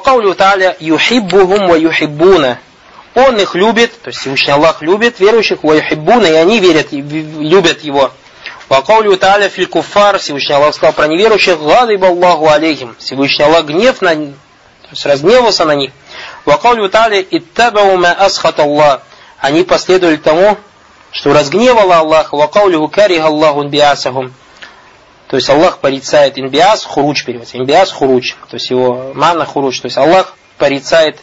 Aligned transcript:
Вакаулю 0.00 0.34
та'аля 0.34 0.76
юхиббухум 0.80 1.68
ва 1.68 1.74
юхиббуна. 1.74 2.58
Он 3.14 3.38
их 3.38 3.54
любит, 3.54 4.00
то 4.00 4.08
есть 4.08 4.20
Всевышний 4.20 4.52
Аллах 4.52 4.80
любит 4.80 5.20
верующих, 5.20 5.62
ва 5.62 5.74
юхиббуна, 5.74 6.24
и 6.24 6.32
они 6.32 6.58
верят, 6.58 6.90
любят 6.92 7.82
его. 7.82 8.10
Вакаулю 8.70 9.18
та'аля 9.18 9.50
филь 9.50 9.66
куфар, 9.66 10.18
Всевышний 10.18 10.54
Аллах 10.54 10.74
сказал 10.74 10.94
про 10.94 11.06
неверующих, 11.06 11.60
гадиб 11.60 12.02
Аллаху 12.02 12.48
алейхим. 12.48 12.96
Всевышний 12.98 13.44
Аллах 13.44 13.66
гнев 13.66 14.00
на, 14.00 14.14
то 14.14 14.32
есть 14.90 15.04
разгневался 15.04 15.66
на 15.66 15.74
них. 15.74 15.90
Вакаулю 16.46 16.88
та'аля 16.88 17.20
иттабау 17.20 17.98
ма 17.98 18.12
асхат 18.12 18.58
Аллах. 18.58 19.02
Они 19.38 19.64
последовали 19.64 20.16
тому, 20.16 20.56
что 21.10 21.34
разгневало 21.34 21.98
Аллах, 21.98 22.32
вакаулю 22.32 22.88
кариха 22.88 23.26
Аллаху 23.26 23.64
биасахум. 23.64 24.32
То 25.30 25.36
есть 25.36 25.48
Аллах 25.48 25.78
порицает 25.78 26.38
инбиас, 26.40 26.84
хуруч 26.84 27.24
переводится. 27.24 27.56
Инбиас, 27.56 27.92
хуруч. 27.92 28.34
То 28.50 28.54
есть 28.54 28.68
его 28.68 29.12
манна, 29.14 29.46
хуруч. 29.46 29.80
То 29.80 29.86
есть 29.86 29.96
Аллах 29.96 30.34
порицает 30.58 31.20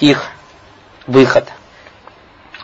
их 0.00 0.24
выход. 1.06 1.46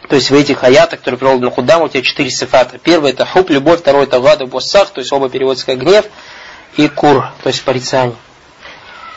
То 0.08 0.16
есть 0.16 0.32
в 0.32 0.34
этих 0.34 0.64
аятах, 0.64 0.98
которые 0.98 1.18
приводят 1.20 1.42
на 1.42 1.50
худам, 1.52 1.82
у 1.82 1.88
тебя 1.88 2.02
четыре 2.02 2.30
сифата. 2.30 2.78
Первый 2.78 3.12
это 3.12 3.24
хуб, 3.24 3.48
любовь, 3.50 3.78
второй 3.78 4.04
это 4.04 4.18
гада, 4.18 4.46
боссах, 4.46 4.90
то 4.90 5.00
есть 5.00 5.12
оба 5.12 5.28
переводятся 5.28 5.66
как 5.66 5.78
гнев, 5.78 6.06
и 6.76 6.88
кур, 6.88 7.28
то 7.44 7.48
есть 7.48 7.62
порицание. 7.62 8.16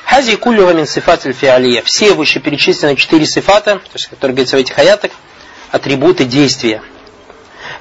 Хази 0.06 0.36
куллюга 0.36 0.74
мин 0.74 0.86
сифат 0.86 1.24
фиалия. 1.24 1.82
Все 1.82 2.14
вышеперечисленные 2.14 2.96
четыре 2.96 3.26
сифата, 3.26 3.78
то 3.78 3.92
есть, 3.96 4.08
которые 4.08 4.36
говорятся 4.36 4.56
в 4.56 4.60
этих 4.60 4.78
аятах, 4.78 5.12
атрибуты 5.72 6.26
действия. 6.26 6.84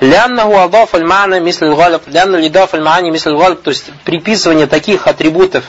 Ляннаху 0.00 0.56
адаф 0.58 0.94
аль-мана 0.94 1.40
мисль 1.40 1.74
галиб, 1.74 2.02
лянна 2.06 2.36
лидаф 2.36 2.74
аль-маани 2.74 3.10
мисль 3.10 3.32
галиб, 3.32 3.62
то 3.62 3.70
есть 3.70 3.86
приписывание 4.04 4.66
таких 4.66 5.06
атрибутов, 5.06 5.64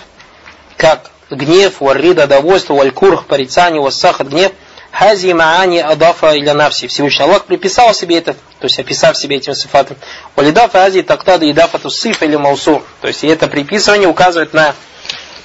как 0.77 1.11
гнев, 1.31 1.79
варрида, 1.79 2.27
довольство, 2.27 2.75
валькурх, 2.75 3.25
порицание, 3.25 3.81
вассахат, 3.81 4.27
гнев, 4.27 4.51
хази 4.91 5.33
маани 5.33 5.79
адафа 5.79 6.33
или 6.33 6.49
навси. 6.49 6.87
Всевышний 6.87 7.23
Аллах 7.23 7.45
приписал 7.45 7.93
себе 7.93 8.17
это, 8.17 8.33
то 8.33 8.65
есть 8.65 8.79
описав 8.79 9.17
себе 9.17 9.37
этим 9.37 9.55
сифатом. 9.55 9.97
Валидафа 10.35 10.83
ази 10.83 11.01
тактада 11.01 11.49
идафату 11.49 11.89
сиф 11.89 12.21
или 12.23 12.35
маусу. 12.35 12.83
То 13.01 13.07
есть 13.07 13.23
это 13.23 13.47
приписывание 13.47 14.07
указывает 14.07 14.53
на 14.53 14.75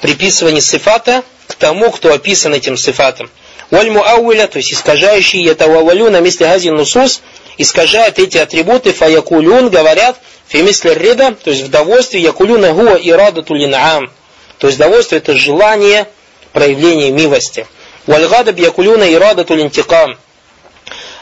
приписывание 0.01 0.61
сифата 0.61 1.23
к 1.47 1.55
тому, 1.55 1.91
кто 1.91 2.13
описан 2.13 2.55
этим 2.55 2.77
сифатом. 2.77 3.31
Вальму 3.71 4.05
ауля, 4.05 4.47
то 4.47 4.59
есть 4.59 4.73
искажающий 4.73 5.47
это 5.48 5.69
вавалю 5.69 6.11
на 6.11 6.21
месте 6.21 6.47
хази 6.47 6.71
нусус, 6.71 7.23
искажают 7.59 8.19
эти 8.19 8.39
атрибуты, 8.39 8.93
фаякулюн, 8.93 9.71
говорят, 9.71 10.19
фемисль 10.47 10.95
рида, 10.95 11.35
то 11.35 11.51
есть 11.51 11.63
в 11.63 11.71
довольстве, 11.71 12.21
якулюна 12.21 12.73
гуа 12.73 12.97
и 12.97 13.11
радату 13.11 13.55
линаам. 13.55 14.11
То 14.59 14.69
есть 14.69 14.79
довольство 14.79 15.17
это 15.17 15.35
желание 15.35 16.09
проявления 16.53 17.11
милости. 17.11 17.67
Вальгадаб 18.07 18.59
якулюна 18.59 19.05
и 19.05 19.15
радату 19.15 19.55
линтикам. 19.55 20.17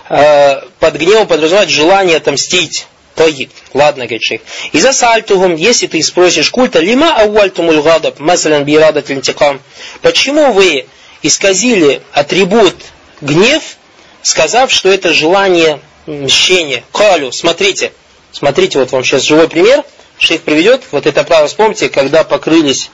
Э, 0.09 0.63
под 0.79 0.95
гневом 0.97 1.27
подразумевает 1.27 1.71
желание 1.71 2.17
отомстить. 2.17 2.87
Таид. 3.15 3.51
Ладно, 3.75 4.07
говорит. 4.07 4.41
И 4.73 4.81
за 4.81 4.95
сальтугум, 4.95 5.55
если 5.55 5.87
ты 5.87 6.03
спросишь 6.03 6.51
культа, 6.51 6.79
лима 6.81 7.15
ауальтумуль 7.15 7.83
гадаб, 7.83 8.19
масалян 8.19 8.65
бирадат 8.65 9.11
линтикам. 9.11 9.61
Почему 10.01 10.53
вы 10.53 10.87
исказили 11.23 12.01
атрибут 12.13 12.75
гнев, 13.21 13.77
сказав, 14.23 14.73
что 14.73 14.89
это 14.89 15.13
желание 15.13 15.81
мщение. 16.07 16.85
Калю, 16.93 17.33
смотрите, 17.33 17.93
смотрите, 18.33 18.79
вот 18.79 18.93
вам 18.93 19.05
сейчас 19.05 19.23
живой 19.23 19.49
пример. 19.49 19.85
Шейх 20.19 20.43
приведет, 20.43 20.83
вот 20.93 21.07
это 21.07 21.25
право, 21.25 21.49
вспомните, 21.49 21.89
когда 21.89 22.23
покрылись 22.23 22.91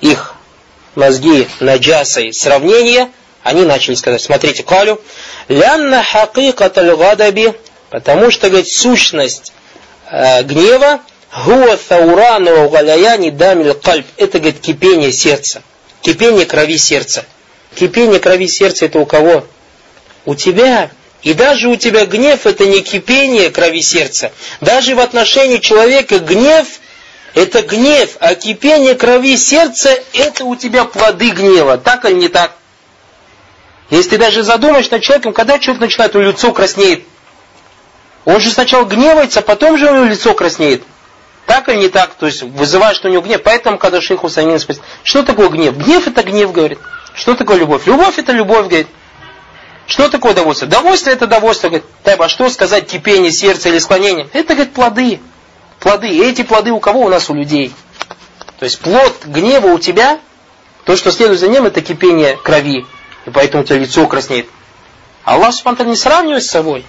их 0.00 0.34
мозги 0.94 1.46
наджасой 1.60 2.32
сравнения, 2.32 3.10
они 3.42 3.62
начали 3.62 3.94
сказать, 3.94 4.20
смотрите, 4.20 4.62
калю, 4.62 5.00
лянна 5.48 6.02
хакикат 6.02 6.74
гадаби, 6.74 7.54
потому 7.90 8.30
что, 8.30 8.48
говорит, 8.48 8.68
сущность 8.68 9.52
э, 10.10 10.42
гнева, 10.42 11.00
гуа 11.44 11.76
thаурану 11.76 12.68
галяяни 12.68 13.30
дамиль 13.30 13.74
кальб, 13.74 14.06
это, 14.16 14.38
говорит, 14.38 14.60
кипение 14.60 15.12
сердца, 15.12 15.62
кипение 16.02 16.46
крови 16.46 16.78
сердца. 16.78 17.24
Кипение 17.74 18.20
крови 18.20 18.48
сердца 18.48 18.84
это 18.84 18.98
у 18.98 19.06
кого? 19.06 19.46
У 20.26 20.34
тебя, 20.34 20.90
и 21.22 21.34
даже 21.34 21.68
у 21.68 21.76
тебя 21.76 22.04
гнев 22.04 22.46
это 22.46 22.66
не 22.66 22.82
кипение 22.82 23.50
крови 23.50 23.80
сердца. 23.80 24.32
Даже 24.60 24.94
в 24.94 25.00
отношении 25.00 25.58
человека 25.58 26.18
гнев 26.18 26.66
это 27.34 27.62
гнев, 27.62 28.16
а 28.20 28.34
кипение 28.34 28.94
крови 28.94 29.36
сердца 29.36 29.90
это 30.12 30.44
у 30.44 30.56
тебя 30.56 30.84
плоды 30.84 31.30
гнева. 31.30 31.78
Так 31.78 32.04
или 32.04 32.14
не 32.14 32.28
так? 32.28 32.52
Если 33.90 34.10
ты 34.10 34.18
даже 34.18 34.42
задумаешь 34.42 34.90
над 34.90 35.02
человеком, 35.02 35.32
когда 35.32 35.58
человек 35.58 35.82
начинает, 35.82 36.16
у 36.16 36.20
лицо 36.20 36.52
краснеет. 36.52 37.04
Он 38.24 38.40
же 38.40 38.50
сначала 38.50 38.84
гневается, 38.84 39.42
потом 39.42 39.76
же 39.78 39.90
у 39.90 39.94
него 39.94 40.04
лицо 40.04 40.34
краснеет. 40.34 40.82
Так 41.46 41.68
или 41.68 41.76
не 41.76 41.88
так? 41.88 42.14
То 42.14 42.26
есть 42.26 42.42
вызывает, 42.42 42.96
что 42.96 43.08
у 43.08 43.10
него 43.12 43.22
гнев. 43.22 43.42
Поэтому, 43.42 43.78
когда 43.78 44.00
шейх 44.00 44.20
Хусамин 44.20 44.58
спросит, 44.58 44.82
что 45.02 45.22
такое 45.22 45.48
гнев? 45.48 45.76
Гнев 45.76 46.06
это 46.06 46.22
гнев, 46.22 46.52
говорит. 46.52 46.78
Что 47.14 47.34
такое 47.34 47.58
любовь? 47.58 47.86
Любовь 47.86 48.18
это 48.18 48.32
любовь, 48.32 48.66
говорит. 48.66 48.88
Что 49.92 50.08
такое 50.08 50.32
удовольствие? 50.32 50.68
Удовольствие 50.70 51.16
это 51.16 51.26
удовольствие. 51.26 51.68
Говорит, 51.68 51.86
Тайба, 52.02 52.24
а 52.24 52.28
что 52.30 52.48
сказать 52.48 52.86
кипение 52.86 53.30
сердца 53.30 53.68
или 53.68 53.78
склонение? 53.78 54.26
Это, 54.32 54.54
говорит, 54.54 54.72
плоды. 54.72 55.20
Плоды. 55.80 56.08
И 56.08 56.18
эти 56.18 56.40
плоды 56.40 56.70
у 56.70 56.80
кого? 56.80 57.00
У 57.00 57.10
нас 57.10 57.28
у 57.28 57.34
людей. 57.34 57.74
То 58.58 58.64
есть 58.64 58.80
плод 58.80 59.26
гнева 59.26 59.66
у 59.66 59.78
тебя, 59.78 60.18
то, 60.86 60.96
что 60.96 61.12
следует 61.12 61.40
за 61.40 61.48
ним, 61.48 61.66
это 61.66 61.82
кипение 61.82 62.38
крови. 62.38 62.86
И 63.26 63.30
поэтому 63.30 63.64
у 63.64 63.66
тебя 63.66 63.80
лицо 63.80 64.06
краснеет. 64.06 64.48
Аллах 65.24 65.52
Субтитры 65.52 65.84
не 65.84 65.96
сравнивает 65.96 66.42
с 66.42 66.48
собой. 66.48 66.86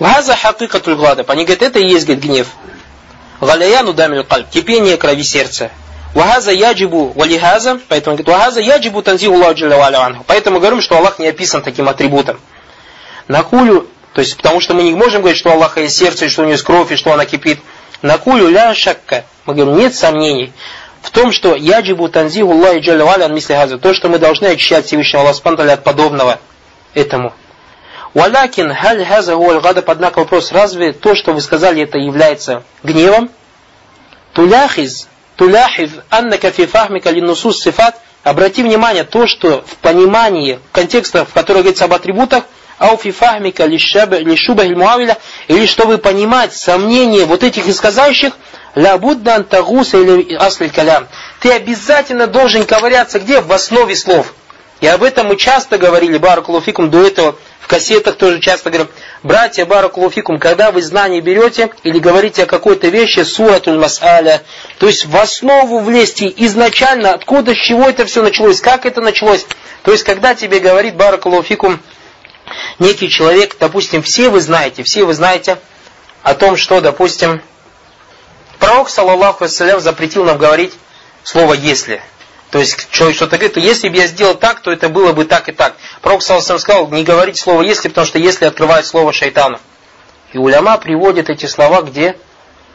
Газа 0.00 0.34
хакикатуль 0.36 0.94
гладаб. 0.94 1.28
Они 1.30 1.44
говорят, 1.44 1.64
это 1.64 1.80
и 1.80 1.86
есть, 1.86 2.06
говорит, 2.06 2.24
гнев. 2.24 2.48
Галяяну 3.42 3.92
дамиль 3.92 4.24
кальб. 4.24 4.48
Кипение 4.48 4.96
крови 4.96 5.22
сердца. 5.22 5.70
Вахаза 6.14 6.52
яджибу 6.52 7.12
валихаза, 7.14 7.80
поэтому 7.88 8.16
говорит, 8.16 8.28
вахаза 8.28 8.60
яджибу 8.60 9.02
танзиху 9.02 9.34
Аллаху 9.34 10.24
Поэтому 10.26 10.58
говорим, 10.58 10.80
что 10.80 10.96
Аллах 10.96 11.18
не 11.18 11.28
описан 11.28 11.62
таким 11.62 11.88
атрибутом. 11.88 12.40
Накулю, 13.28 13.86
то 14.14 14.20
есть 14.20 14.36
потому 14.36 14.60
что 14.60 14.74
мы 14.74 14.82
не 14.82 14.94
можем 14.94 15.20
говорить, 15.20 15.38
что 15.38 15.50
у 15.50 15.52
Аллаха 15.52 15.80
есть 15.80 15.96
сердце, 15.96 16.26
и 16.26 16.28
что 16.28 16.42
у 16.42 16.44
него 16.44 16.52
есть 16.52 16.64
кровь, 16.64 16.90
и 16.90 16.96
что 16.96 17.12
она 17.12 17.26
кипит. 17.26 17.60
Накулю 18.00 18.48
ля 18.48 18.74
шакка. 18.74 19.24
Мы 19.44 19.54
говорим, 19.54 19.78
нет 19.78 19.94
сомнений 19.94 20.52
в 21.02 21.10
том, 21.10 21.32
что 21.32 21.54
яджибу 21.54 22.08
танзиху 22.08 22.52
Аллаху 22.52 22.80
джалля 22.80 23.28
мисли 23.28 23.54
хаза. 23.54 23.78
То, 23.78 23.94
что 23.94 24.08
мы 24.08 24.18
должны 24.18 24.46
очищать 24.46 24.86
Всевышнего 24.86 25.22
Аллаха 25.22 25.72
от 25.72 25.84
подобного 25.84 26.38
этому. 26.94 27.32
Валякин 28.14 28.74
халь 28.74 29.04
хаза 29.04 29.36
гадаб, 29.36 29.88
однако 29.90 30.20
вопрос, 30.20 30.52
разве 30.52 30.92
то, 30.92 31.14
что 31.14 31.32
вы 31.32 31.40
сказали, 31.40 31.82
это 31.82 31.98
является 31.98 32.62
гневом? 32.82 33.30
Туляхиз 34.32 35.08
туляхив 35.38 35.92
аннака 36.10 36.50
фи 36.50 36.66
фахмика 36.66 37.10
линусус 37.10 37.62
сифат, 37.62 37.94
обрати 38.24 38.62
внимание, 38.62 39.04
то, 39.04 39.26
что 39.26 39.64
в 39.66 39.76
понимании 39.76 40.58
контекста, 40.72 41.24
в 41.24 41.32
котором 41.32 41.60
говорится 41.60 41.84
об 41.84 41.94
атрибутах, 41.94 42.42
ау 42.78 42.96
фи 42.96 43.12
фахмика 43.12 43.64
лишуба 43.64 44.64
муавиля, 44.64 45.16
или 45.46 45.66
чтобы 45.66 45.98
понимать 45.98 46.52
сомнения 46.54 47.24
вот 47.24 47.44
этих 47.44 47.68
исказающих, 47.68 48.32
ля 48.74 48.98
будда 48.98 49.36
антагуса 49.36 49.98
или 49.98 50.34
аслиль 50.34 50.70
калям. 50.70 51.06
Ты 51.40 51.52
обязательно 51.52 52.26
должен 52.26 52.66
ковыряться 52.66 53.20
где? 53.20 53.40
В 53.40 53.52
основе 53.52 53.94
слов. 53.94 54.34
И 54.80 54.86
об 54.86 55.02
этом 55.02 55.28
мы 55.28 55.36
часто 55.36 55.76
говорили, 55.78 56.18
Баракулуфикум, 56.18 56.90
до 56.90 57.06
этого 57.06 57.36
кассетах 57.68 58.16
тоже 58.16 58.40
часто 58.40 58.70
говорим, 58.70 58.90
братья 59.22 59.64
Баракулуфикум, 59.64 60.40
когда 60.40 60.72
вы 60.72 60.82
знания 60.82 61.20
берете 61.20 61.70
или 61.84 61.98
говорите 62.00 62.42
о 62.42 62.46
какой-то 62.46 62.88
вещи, 62.88 63.20
суратуль 63.20 63.76
мас'аля, 63.76 64.40
то 64.78 64.86
есть 64.88 65.04
в 65.04 65.16
основу 65.16 65.78
влезти 65.78 66.32
изначально, 66.38 67.12
откуда, 67.12 67.54
с 67.54 67.58
чего 67.58 67.88
это 67.88 68.06
все 68.06 68.22
началось, 68.22 68.60
как 68.60 68.86
это 68.86 69.00
началось. 69.00 69.46
То 69.82 69.92
есть, 69.92 70.02
когда 70.02 70.34
тебе 70.34 70.58
говорит 70.58 70.96
Баракулуфикум 70.96 71.78
некий 72.78 73.08
человек, 73.08 73.56
допустим, 73.60 74.02
все 74.02 74.30
вы 74.30 74.40
знаете, 74.40 74.82
все 74.82 75.04
вы 75.04 75.14
знаете 75.14 75.58
о 76.22 76.34
том, 76.34 76.56
что, 76.56 76.80
допустим, 76.80 77.42
пророк, 78.58 78.88
саллаллаху 78.88 79.44
ассалям, 79.44 79.80
запретил 79.80 80.24
нам 80.24 80.38
говорить 80.38 80.72
слово 81.22 81.54
«если». 81.54 82.02
То 82.50 82.58
есть 82.58 82.88
человек 82.90 83.16
что-то 83.16 83.36
говорит, 83.36 83.56
если 83.58 83.88
бы 83.88 83.96
я 83.96 84.06
сделал 84.06 84.34
так, 84.34 84.60
то 84.60 84.72
это 84.72 84.88
было 84.88 85.12
бы 85.12 85.24
так 85.24 85.48
и 85.48 85.52
так. 85.52 85.76
Пророк 86.00 86.22
Саласам 86.22 86.58
сказал, 86.58 86.88
не 86.88 87.04
говорите 87.04 87.40
слово 87.40 87.62
«если», 87.62 87.88
потому 87.88 88.06
что 88.06 88.18
«если» 88.18 88.46
открывает 88.46 88.86
слово 88.86 89.12
шайтана. 89.12 89.60
И 90.32 90.38
уляма 90.38 90.78
приводит 90.78 91.28
эти 91.28 91.46
слова 91.46 91.82
где? 91.82 92.16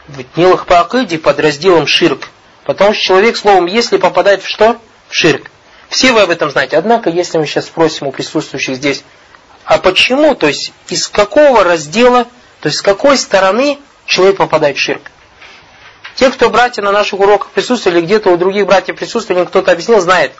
В 0.06 0.22
Нилах 0.36 0.66
по 0.66 0.84
под 0.84 1.40
разделом 1.40 1.86
«ширк». 1.86 2.28
Потому 2.64 2.94
что 2.94 3.02
человек 3.02 3.36
словом 3.36 3.66
«если» 3.66 3.96
попадает 3.96 4.42
в 4.42 4.48
что? 4.48 4.78
В 5.08 5.14
ширк. 5.14 5.50
Все 5.88 6.12
вы 6.12 6.22
об 6.22 6.30
этом 6.30 6.50
знаете. 6.50 6.76
Однако, 6.76 7.10
если 7.10 7.38
мы 7.38 7.46
сейчас 7.46 7.66
спросим 7.66 8.06
у 8.06 8.12
присутствующих 8.12 8.76
здесь, 8.76 9.04
а 9.64 9.78
почему, 9.78 10.34
то 10.34 10.46
есть 10.46 10.72
из 10.88 11.08
какого 11.08 11.64
раздела, 11.64 12.24
то 12.60 12.68
есть 12.68 12.78
с 12.78 12.82
какой 12.82 13.16
стороны 13.18 13.78
человек 14.06 14.36
попадает 14.36 14.76
в 14.76 14.80
ширк? 14.80 15.10
Те, 16.16 16.30
кто 16.30 16.48
братья 16.48 16.82
на 16.82 16.92
наших 16.92 17.20
уроках 17.20 17.50
присутствовали, 17.50 18.00
где-то 18.00 18.30
у 18.30 18.36
других 18.36 18.66
братьев 18.66 18.96
присутствовали, 18.96 19.44
кто-то 19.44 19.72
объяснил, 19.72 20.00
знает. 20.00 20.32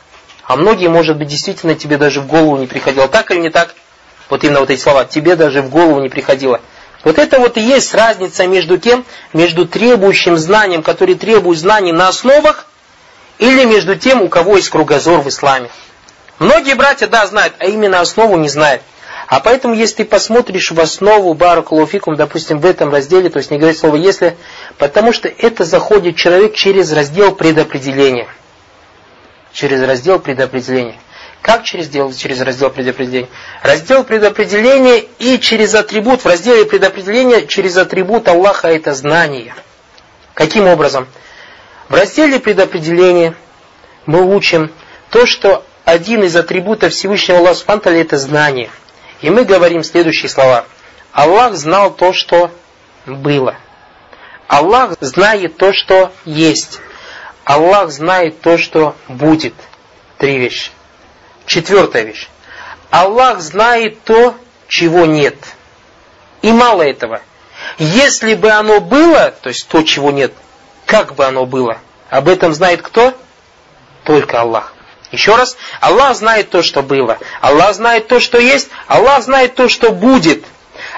А 0.45 0.57
многие, 0.57 0.89
может 0.89 1.17
быть, 1.17 1.29
действительно 1.29 1.75
тебе 1.75 1.97
даже 1.97 2.21
в 2.21 2.27
голову 2.27 2.57
не 2.57 2.67
приходило. 2.67 3.09
Так 3.09 3.31
или 3.31 3.41
не 3.41 3.51
так? 3.51 3.75
Вот 4.31 4.45
именно 4.45 4.61
вот 4.61 4.71
эти 4.71 4.81
слова. 4.81 5.05
Тебе 5.05 5.37
даже 5.37 5.63
в 5.63 5.71
голову 5.71 6.01
не 6.01 6.09
приходило. 6.09 6.61
Вот 7.03 7.19
это 7.19 7.39
вот 7.39 7.57
и 7.57 7.61
есть 7.61 7.95
разница 7.95 8.47
между 8.47 8.79
кем? 8.79 9.05
Между 9.33 9.67
требующим 9.67 10.37
знанием, 10.37 10.83
который 10.83 11.17
требует 11.17 11.59
знаний 11.59 11.93
на 11.93 12.09
основах, 12.09 12.67
или 13.39 13.65
между 13.65 13.97
тем, 13.97 14.23
у 14.23 14.29
кого 14.29 14.57
есть 14.57 14.71
кругозор 14.71 15.21
в 15.21 15.29
исламе. 15.29 15.69
Многие 16.39 16.75
братья, 16.75 17.07
да, 17.07 17.27
знают, 17.27 17.55
а 17.59 17.67
именно 17.67 18.01
основу 18.01 18.37
не 18.37 18.49
знают. 18.49 18.83
А 19.27 19.41
поэтому, 19.41 19.75
если 19.75 19.97
ты 19.97 20.05
посмотришь 20.05 20.71
в 20.71 20.81
основу 20.81 21.35
Баракулуфикум, 21.35 22.17
допустим, 22.17 22.59
в 22.59 22.67
этом 22.67 22.91
разделе, 22.91 23.31
то 23.31 23.39
есть 23.39 23.51
не 23.51 23.59
говорить 23.59 23.79
слово 23.79 23.97
«если», 23.97 24.37
потому 24.79 25.13
что 25.13 25.29
это 25.29 25.65
заходит 25.65 26.17
человек 26.17 26.55
через 26.55 26.93
раздел 26.93 27.33
предопределения. 27.33 28.29
Через 29.53 29.83
раздел 29.83 30.19
предопределения. 30.19 30.97
Как 31.41 31.65
через, 31.65 31.87
раздел, 31.87 32.13
через 32.13 32.41
раздел 32.41 32.71
предопределения? 32.71 33.29
Раздел 33.63 34.05
предопределения 34.05 35.05
и 35.19 35.39
через 35.39 35.75
атрибут, 35.75 36.23
в 36.23 36.27
разделе 36.27 36.65
предопределения 36.65 37.47
через 37.47 37.77
атрибут 37.77 38.29
Аллаха 38.29 38.69
это 38.69 38.95
знание. 38.95 39.55
Каким 40.35 40.67
образом? 40.67 41.07
В 41.89 41.95
разделе 41.95 42.41
предопределения 42.41 43.35
мы 44.07 44.35
учим 44.35 44.71
то, 45.11 45.27
что 45.27 45.65
один 45.85 46.25
из 46.25 46.35
атрибутов 46.35 46.93
Всевышнего 46.93 47.39
Аллаха 47.39 47.91
это 47.91 48.19
знание. 48.19 48.71
И 49.25 49.31
мы 49.31 49.47
говорим 49.47 49.83
следующие 49.83 50.29
слова. 50.29 50.67
Аллах 51.11 51.55
знал 51.55 51.91
то, 51.91 52.13
что 52.13 52.51
было. 53.07 53.57
Аллах 54.49 54.99
знает 55.01 55.57
то, 55.57 55.73
что 55.73 56.13
есть. 56.27 56.79
Аллах 57.45 57.91
знает 57.91 58.43
то, 58.43 58.59
что 58.59 58.95
будет. 59.09 59.55
Три 60.19 60.37
вещи. 60.37 60.71
Четвертая 61.47 62.03
вещь. 62.03 62.29
Аллах 62.91 63.41
знает 63.41 64.05
то, 64.05 64.35
чего 64.69 65.07
нет. 65.07 65.39
И 66.43 66.53
мало 66.53 66.83
этого. 66.83 67.23
Если 67.79 68.35
бы 68.35 68.51
оно 68.51 68.79
было, 68.83 69.31
то 69.41 69.49
есть 69.49 69.67
то, 69.69 69.81
чего 69.81 70.11
нет, 70.11 70.35
как 70.85 71.15
бы 71.15 71.25
оно 71.25 71.47
было, 71.47 71.79
об 72.11 72.29
этом 72.29 72.53
знает 72.53 72.83
кто? 72.83 73.15
Только 74.05 74.43
Аллах. 74.43 74.74
Еще 75.13 75.37
раз, 75.37 75.57
Аллах 75.81 76.17
знает 76.17 76.51
то, 76.51 76.63
что 76.63 76.83
было. 76.83 77.19
Аллах 77.41 77.75
знает 77.75 78.09
то, 78.09 78.21
что 78.21 78.39
есть. 78.39 78.69
Аллах 78.87 79.23
знает 79.23 79.55
то, 79.55 79.69
что 79.69 79.93
будет. 79.93 80.45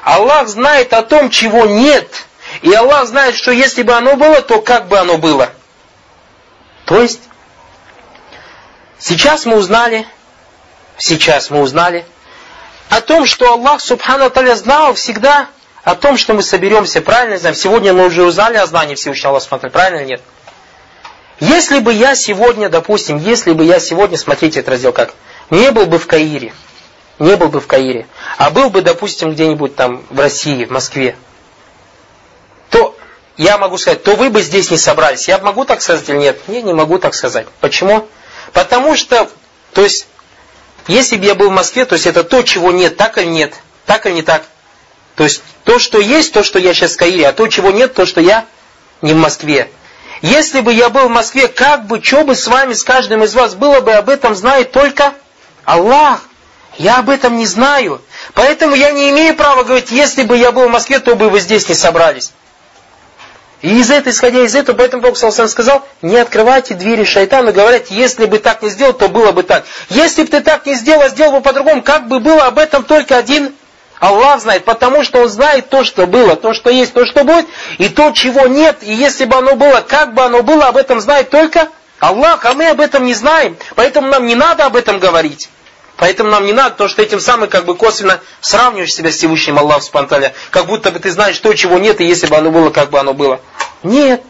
Аллах 0.03 0.49
знает 0.49 0.93
о 0.93 1.03
том, 1.03 1.31
чего 1.31 1.67
нет. 1.67 2.25
И 2.63 2.73
Аллах 2.73 3.07
знает, 3.07 3.35
что 3.35 3.51
если 3.51 3.83
бы 3.83 3.93
оно 3.93 4.17
было, 4.17 4.41
то 4.41 4.61
как 4.61 4.89
бы 4.89 4.99
оно 4.99 5.19
было. 5.19 5.51
То 6.85 7.03
есть, 7.03 7.21
сейчас 8.99 9.45
мы 9.45 9.57
узнали, 9.57 10.07
сейчас 10.97 11.51
мы 11.51 11.61
узнали 11.61 12.07
о 12.89 13.01
том, 13.01 13.27
что 13.27 13.53
Аллах 13.53 13.81
Субхану 13.81 14.31
Таля 14.31 14.55
знал 14.55 14.95
всегда 14.95 15.49
о 15.83 15.95
том, 15.95 16.17
что 16.17 16.35
мы 16.35 16.43
соберемся, 16.43 17.01
правильно 17.01 17.39
знаем. 17.39 17.57
Сегодня 17.57 17.93
мы 17.93 18.07
уже 18.07 18.25
узнали 18.25 18.57
о 18.57 18.67
знании 18.67 18.95
Всевышнего 18.95 19.31
Аллаха 19.31 19.69
правильно 19.69 20.01
или 20.01 20.07
нет? 20.07 20.23
Если 21.41 21.81
бы 21.81 21.93
я 21.93 22.15
сегодня, 22.15 22.69
допустим, 22.69 23.19
если 23.19 23.53
бы 23.53 23.65
я 23.65 23.79
сегодня, 23.79 24.17
смотрите 24.17 24.61
этот 24.61 24.71
раздел 24.71 24.93
как, 24.93 25.15
не 25.51 25.71
был 25.71 25.87
бы 25.87 25.99
в 25.99 26.07
Каире, 26.07 26.55
не 27.19 27.37
был 27.37 27.49
бы 27.49 27.61
в 27.61 27.67
Каире, 27.67 28.07
а 28.39 28.51
был 28.51 28.71
бы, 28.71 28.83
допустим, 28.83 29.33
где-нибудь 29.33 29.77
там 29.77 30.03
в 30.09 30.19
России, 30.19 30.65
в 30.65 30.71
Москве, 30.71 31.17
то 32.71 32.97
я 33.37 33.59
могу 33.59 33.77
сказать, 33.77 34.03
то 34.03 34.17
вы 34.17 34.31
бы 34.31 34.41
здесь 34.41 34.71
не 34.71 34.79
собрались. 34.79 35.29
Я 35.29 35.39
могу 35.39 35.65
так 35.67 35.83
сказать 35.83 36.09
или 36.09 36.17
нет? 36.17 36.49
Не, 36.49 36.63
не 36.63 36.73
могу 36.73 36.99
так 36.99 37.15
сказать. 37.15 37.47
Почему? 37.61 38.09
Потому 38.53 38.97
что, 38.97 39.31
то 39.75 39.83
есть, 39.83 40.07
если 40.89 41.17
бы 41.17 41.27
я 41.27 41.35
был 41.35 41.51
в 41.51 41.53
Москве, 41.53 41.85
то 41.85 41.95
есть 41.95 42.07
это 42.07 42.25
то, 42.25 42.43
чего 42.43 42.73
нет, 42.73 42.97
так 42.97 43.19
или 43.19 43.27
нет, 43.27 43.55
так 43.85 44.07
или 44.07 44.15
не 44.15 44.23
так. 44.23 44.45
То 45.17 45.25
есть 45.25 45.43
то, 45.65 45.79
что 45.79 45.99
есть, 45.99 46.33
то, 46.33 46.43
что 46.43 46.59
я 46.59 46.73
сейчас 46.73 46.95
в 46.95 46.97
Каире, 46.97 47.29
а 47.29 47.33
то, 47.33 47.47
чего 47.49 47.71
нет, 47.71 47.93
то, 47.93 48.07
что 48.07 48.21
я 48.21 48.47
не 49.03 49.13
в 49.13 49.17
Москве. 49.17 49.71
Если 50.23 50.61
бы 50.61 50.73
я 50.73 50.89
был 50.89 51.09
в 51.09 51.11
Москве, 51.11 51.49
как 51.49 51.87
бы, 51.87 52.03
что 52.03 52.25
бы 52.25 52.35
с 52.35 52.47
вами, 52.47 52.73
с 52.73 52.85
каждым 52.85 53.25
из 53.25 53.35
вас 53.35 53.55
было 53.55 53.81
бы, 53.81 53.93
об 53.93 54.09
этом 54.09 54.35
знает 54.35 54.73
только 54.73 55.13
Аллах. 55.65 56.21
Я 56.79 56.99
об 56.99 57.11
этом 57.11 57.37
не 57.37 57.47
знаю. 57.47 58.03
Поэтому 58.35 58.75
я 58.75 58.91
не 58.93 59.11
имею 59.11 59.35
права 59.35 59.65
говорить, 59.65 59.91
если 59.91 60.23
бы 60.23 60.37
я 60.37 60.53
был 60.53 60.69
в 60.69 60.71
Москве, 60.71 61.01
то 61.01 61.17
бы 61.17 61.31
вы 61.31 61.41
здесь 61.41 61.69
не 61.69 61.75
собрались. 61.75 62.33
И 63.63 63.81
из 63.81 63.91
этого, 63.91 64.13
исходя 64.13 64.43
из 64.43 64.55
этого, 64.55 64.77
поэтому 64.77 65.03
Бог 65.03 65.17
Салсан 65.17 65.49
сказал, 65.49 65.87
не 66.03 66.17
открывайте 66.17 66.75
двери 66.75 67.05
шайтану, 67.05 67.53
говорят, 67.53 67.87
если 67.89 68.27
бы 68.27 68.39
так 68.39 68.63
не 68.63 68.69
сделал, 68.69 68.93
то 68.93 69.09
было 69.09 69.33
бы 69.33 69.43
так. 69.43 69.65
Если 69.89 70.23
бы 70.23 70.29
ты 70.29 70.41
так 70.41 70.67
не 70.67 70.75
сделал, 70.75 71.09
сделал 71.09 71.33
бы 71.33 71.41
по-другому, 71.41 71.83
как 71.83 72.07
бы 72.07 72.21
было 72.21 72.45
об 72.45 72.59
этом 72.59 72.85
только 72.85 73.17
один 73.17 73.55
Аллах 73.99 74.41
знает, 74.41 74.65
потому 74.65 75.03
что 75.03 75.23
Он 75.23 75.29
знает 75.29 75.71
то, 75.71 75.85
что 75.85 76.07
было, 76.07 76.37
то, 76.37 76.53
что 76.53 76.71
есть, 76.71 76.93
то, 76.93 77.07
что 77.07 77.25
будет, 77.25 77.47
и 77.79 77.89
то, 77.89 78.11
чего 78.13 78.47
нет. 78.47 78.79
И 78.83 78.93
если 78.93 79.25
бы 79.25 79.37
оно 79.37 79.57
было, 79.57 79.81
как 79.81 80.15
бы 80.15 80.23
оно 80.23 80.43
было, 80.43 80.69
об 80.69 80.77
этом 80.77 81.01
знает 81.01 81.31
только 81.31 81.69
Аллах, 81.99 82.45
а 82.45 82.55
мы 82.55 82.69
об 82.69 82.81
этом 82.81 83.05
не 83.05 83.15
знаем. 83.15 83.57
Поэтому 83.75 84.09
нам 84.09 84.27
не 84.27 84.35
надо 84.35 84.67
об 84.67 84.77
этом 84.77 84.99
говорить. 84.99 85.49
Поэтому 85.97 86.31
нам 86.31 86.45
не 86.45 86.53
надо, 86.53 86.73
потому 86.73 86.91
что 86.91 87.03
этим 87.03 87.21
самым 87.21 87.49
как 87.49 87.65
бы 87.65 87.75
косвенно 87.75 88.21
сравниваешь 88.41 88.93
себя 88.93 89.11
с 89.11 89.17
Всевышним 89.17 89.59
Аллахом 89.59 89.83
Спанталя. 89.83 90.35
Как 90.51 90.67
будто 90.67 90.91
бы 90.91 90.99
ты 90.99 91.11
знаешь 91.11 91.39
то, 91.39 91.55
чего 91.55 91.79
нет, 91.79 92.01
и 92.01 92.05
если 92.05 92.27
бы 92.27 92.37
оно 92.37 92.51
было, 92.51 92.71
как 92.71 92.91
бы 92.91 92.99
оно 92.99 93.15
было. 93.15 93.41
Нет. 93.83 94.23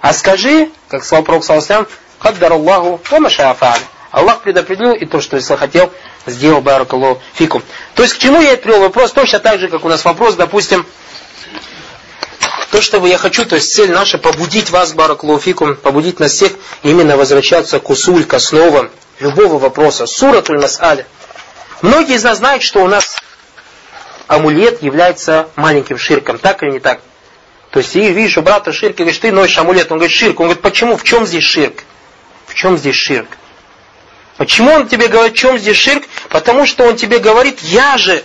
А 0.00 0.12
скажи, 0.12 0.70
как 0.88 1.04
сказал 1.04 1.24
Пророк 1.24 1.44
Саласям, 1.44 1.88
«Каддар 2.20 2.52
Аллаху, 2.52 3.00
ва 3.10 3.16
машаафа'аль». 3.16 3.80
Аллах 4.12 4.42
предопределил, 4.42 4.92
и 4.92 5.06
то, 5.06 5.20
что 5.20 5.36
если 5.36 5.56
хотел, 5.56 5.92
сделал 6.26 6.60
баракаллаху 6.60 7.20
фикум. 7.34 7.62
То 7.94 8.02
есть 8.02 8.14
к 8.14 8.18
чему 8.18 8.40
я 8.40 8.56
привел 8.56 8.80
вопрос? 8.80 9.12
Точно 9.12 9.38
так 9.38 9.60
же, 9.60 9.68
как 9.68 9.84
у 9.84 9.88
нас 9.88 10.04
вопрос, 10.04 10.34
допустим, 10.34 10.86
то, 12.70 12.80
что 12.80 13.04
я 13.06 13.18
хочу, 13.18 13.44
то 13.44 13.56
есть 13.56 13.74
цель 13.74 13.90
наша 13.90 14.18
побудить 14.18 14.70
вас, 14.70 14.92
баракаллаху 14.92 15.40
фикум, 15.40 15.76
побудить 15.76 16.20
нас 16.20 16.32
всех 16.32 16.52
именно 16.82 17.16
возвращаться 17.16 17.80
к 17.80 17.90
усуль, 17.90 18.24
к 18.24 18.34
основам 18.34 18.90
любого 19.18 19.58
вопроса. 19.58 20.06
Суратуль 20.06 20.58
Мас'аля. 20.58 21.04
Многие 21.82 22.14
из 22.16 22.24
нас 22.24 22.38
знают, 22.38 22.62
что 22.62 22.82
у 22.82 22.88
нас 22.88 23.18
амулет 24.26 24.82
является 24.82 25.48
маленьким 25.56 25.98
ширком. 25.98 26.38
Так 26.38 26.62
или 26.62 26.72
не 26.72 26.80
так? 26.80 27.00
То 27.70 27.78
есть, 27.78 27.96
и 27.96 28.12
видишь, 28.12 28.36
у 28.38 28.42
брата 28.42 28.72
ширк, 28.72 28.94
и 28.96 28.98
говоришь, 28.98 29.18
ты 29.18 29.32
носишь 29.32 29.58
амулет. 29.58 29.90
Он 29.90 29.98
говорит, 29.98 30.16
ширк. 30.16 30.40
Он 30.40 30.46
говорит, 30.46 30.62
почему? 30.62 30.96
В 30.96 31.04
чем 31.04 31.26
здесь 31.26 31.44
ширк? 31.44 31.84
В 32.46 32.54
чем 32.54 32.76
здесь 32.76 32.96
ширк? 32.96 33.28
Почему 34.42 34.72
он 34.72 34.88
тебе 34.88 35.06
говорит, 35.06 35.34
в 35.34 35.38
чем 35.38 35.56
здесь 35.56 35.76
ширк? 35.76 36.02
Потому 36.28 36.66
что 36.66 36.82
он 36.82 36.96
тебе 36.96 37.20
говорит, 37.20 37.60
я 37.60 37.96
же 37.96 38.24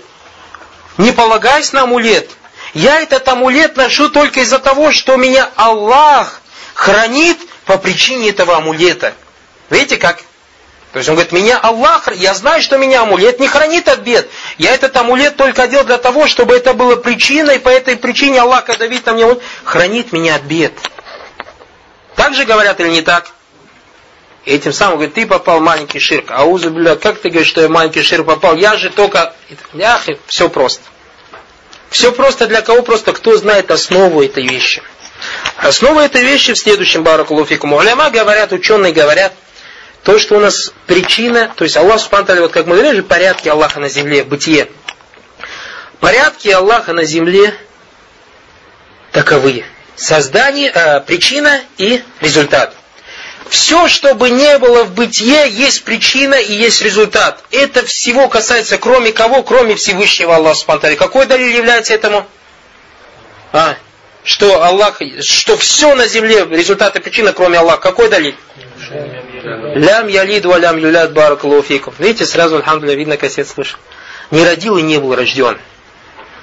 не 0.98 1.12
полагаюсь 1.12 1.74
на 1.74 1.84
амулет. 1.84 2.32
Я 2.74 3.02
этот 3.02 3.28
амулет 3.28 3.78
ношу 3.78 4.10
только 4.10 4.40
из-за 4.40 4.58
того, 4.58 4.92
что 4.92 5.16
меня 5.16 5.48
Аллах 5.56 6.42
хранит 6.74 7.38
по 7.66 7.78
причине 7.78 8.30
этого 8.32 8.58
амулета. 8.58 9.14
Видите 9.70 9.98
как? 9.98 10.24
То 10.92 10.98
есть 10.98 11.08
он 11.08 11.14
говорит, 11.14 11.34
меня 11.34 11.60
Аллах, 11.60 12.12
я 12.16 12.34
знаю, 12.34 12.64
что 12.64 12.80
меня 12.80 13.04
амулет 13.04 13.40
не 13.40 13.48
хранит 13.48 13.88
от 13.88 14.00
бед. 14.00 14.28
Я 14.58 14.74
этот 14.74 14.98
амулет 14.98 15.36
только 15.38 15.62
одел 15.62 15.84
для 15.84 16.00
того, 16.00 16.26
чтобы 16.26 16.56
это 16.56 16.74
было 16.74 16.96
причиной, 16.96 17.60
по 17.60 17.70
этой 17.70 17.96
причине 17.96 18.42
Аллах, 18.42 18.66
когда 18.66 18.88
видит 18.88 19.06
на 19.06 19.14
мне, 19.14 19.28
он 19.28 19.40
хранит 19.64 20.12
меня 20.14 20.38
от 20.38 20.42
бед. 20.42 20.74
Так 22.16 22.34
же 22.34 22.44
говорят 22.44 22.80
или 22.80 22.90
не 22.90 23.04
так? 23.04 23.28
И 24.48 24.52
этим 24.52 24.72
самым 24.72 24.96
говорит, 24.96 25.14
ты 25.14 25.28
попал 25.28 25.60
в 25.60 25.64
маленький 25.64 26.00
ширк. 26.00 26.28
А 26.30 26.46
узу, 26.46 26.72
бля, 26.72 26.96
как 26.96 27.20
ты 27.20 27.28
говоришь, 27.28 27.50
что 27.50 27.60
я 27.60 27.68
маленький 27.68 28.02
ширк 28.02 28.26
попал? 28.26 28.56
Я 28.56 28.78
же 28.78 28.90
только... 28.90 29.34
Ях, 29.74 30.06
все 30.26 30.48
просто. 30.48 30.84
Все 31.90 32.14
просто 32.14 32.48
для 32.48 32.62
кого? 32.62 32.82
Просто 32.82 33.12
кто 33.12 33.36
знает 33.36 33.70
основу 33.72 34.24
этой 34.24 34.48
вещи. 34.48 34.82
Основа 35.58 36.06
этой 36.06 36.24
вещи 36.24 36.54
в 36.54 36.58
следующем 36.58 37.04
баракулуфикум. 37.04 37.74
Уляма 37.74 38.10
говорят, 38.10 38.54
ученые 38.54 38.94
говорят, 38.94 39.34
то, 40.04 40.18
что 40.18 40.38
у 40.38 40.40
нас 40.40 40.72
причина, 40.86 41.52
то 41.54 41.66
есть 41.66 41.76
Аллах 41.76 42.00
Субхану 42.00 42.44
вот 42.44 42.54
как 42.54 42.68
мы 42.68 42.78
говорили, 42.78 43.02
порядки 43.02 43.50
Аллаха 43.50 43.82
на 43.82 43.90
земле, 43.90 44.24
бытие. 44.24 44.70
Порядки 46.00 46.48
Аллаха 46.48 46.94
на 46.94 47.04
земле 47.04 47.54
таковы. 49.12 49.66
Создание, 49.98 50.72
э, 50.74 51.02
причина 51.02 51.60
и 51.78 52.02
результат. 52.22 52.77
Все, 53.50 53.88
что 53.88 54.14
бы 54.16 54.30
не 54.30 54.58
было 54.58 54.84
в 54.84 54.94
бытие, 54.94 55.50
есть 55.50 55.84
причина 55.84 56.36
и 56.36 56.54
есть 56.54 56.82
результат. 56.82 57.44
Это 57.52 57.86
всего 57.86 58.28
касается, 58.30 58.78
кроме 58.78 59.12
кого? 59.12 59.44
Кроме 59.44 59.76
Всевышнего 59.76 60.36
Аллаха 60.36 60.56
Субхану 60.56 60.96
Какой 60.98 61.26
далиль 61.26 61.56
является 61.56 61.94
этому? 61.94 62.26
А, 63.54 63.76
что 64.24 64.64
Аллах, 64.64 65.02
что 65.22 65.58
все 65.58 65.96
на 65.96 66.08
земле 66.08 66.46
результат 66.50 66.96
и 66.96 67.00
причина, 67.00 67.34
кроме 67.34 67.60
Аллаха. 67.60 67.82
Какой 67.82 68.10
далиль? 68.10 68.36
Лям 69.76 70.08
ялид 70.08 70.46
ва 70.46 70.58
лям 70.58 70.78
юляд 70.78 71.14
баракалуфикум. 71.14 71.94
Видите, 71.98 72.26
сразу, 72.26 72.58
альхамдуля, 72.58 72.94
видно, 72.94 73.18
кассет 73.18 73.48
слышал. 73.48 73.80
Не 74.32 74.46
родил 74.46 74.78
и 74.78 74.82
не 74.82 74.98
был 74.98 75.16
рожден. 75.16 75.58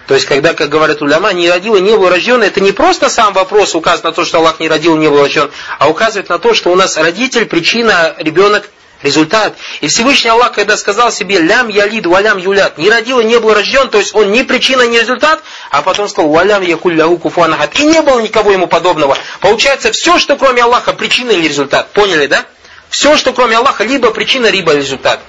То 0.06 0.14
есть, 0.14 0.26
когда, 0.26 0.52
как 0.52 0.68
говорят 0.68 1.00
уляма, 1.00 1.32
не 1.32 1.48
родил 1.48 1.76
и 1.76 1.80
не 1.80 1.96
был 1.96 2.08
рожден, 2.08 2.42
это 2.42 2.60
не 2.60 2.72
просто 2.72 3.08
сам 3.08 3.32
вопрос 3.32 3.74
указывает 3.74 4.04
на 4.04 4.12
то, 4.12 4.24
что 4.24 4.38
Аллах 4.38 4.60
не 4.60 4.68
родил 4.68 4.96
и 4.96 4.98
не 4.98 5.08
был 5.08 5.18
рожден, 5.18 5.50
а 5.78 5.88
указывает 5.88 6.28
на 6.28 6.38
то, 6.38 6.52
что 6.52 6.70
у 6.70 6.74
нас 6.74 6.96
родитель, 6.98 7.46
причина, 7.46 8.14
ребенок 8.18 8.68
результат. 9.02 9.56
И 9.80 9.88
Всевышний 9.88 10.30
Аллах, 10.30 10.52
когда 10.52 10.76
сказал 10.76 11.10
себе 11.10 11.38
«лям 11.38 11.68
ялид 11.68 12.06
валям 12.06 12.38
юлят», 12.38 12.76
не 12.76 12.90
родил 12.90 13.20
и 13.20 13.24
не 13.24 13.38
был 13.38 13.54
рожден, 13.54 13.88
то 13.88 13.98
есть 13.98 14.14
он 14.14 14.30
ни 14.30 14.42
причина, 14.42 14.82
ни 14.86 14.98
результат, 14.98 15.42
а 15.70 15.82
потом 15.82 16.08
сказал 16.08 16.30
«валям 16.30 16.62
якуль 16.62 16.94
лягу 16.94 17.18
куфуанахат», 17.18 17.78
и 17.78 17.84
не 17.84 18.02
было 18.02 18.20
никого 18.20 18.52
ему 18.52 18.66
подобного. 18.66 19.16
Получается, 19.40 19.92
все, 19.92 20.18
что 20.18 20.36
кроме 20.36 20.62
Аллаха, 20.62 20.92
причина 20.92 21.30
или 21.30 21.48
результат. 21.48 21.92
Поняли, 21.92 22.26
да? 22.26 22.44
Все, 22.90 23.16
что 23.16 23.32
кроме 23.32 23.56
Аллаха, 23.56 23.84
либо 23.84 24.10
причина, 24.10 24.48
либо 24.48 24.74
результат. 24.74 25.20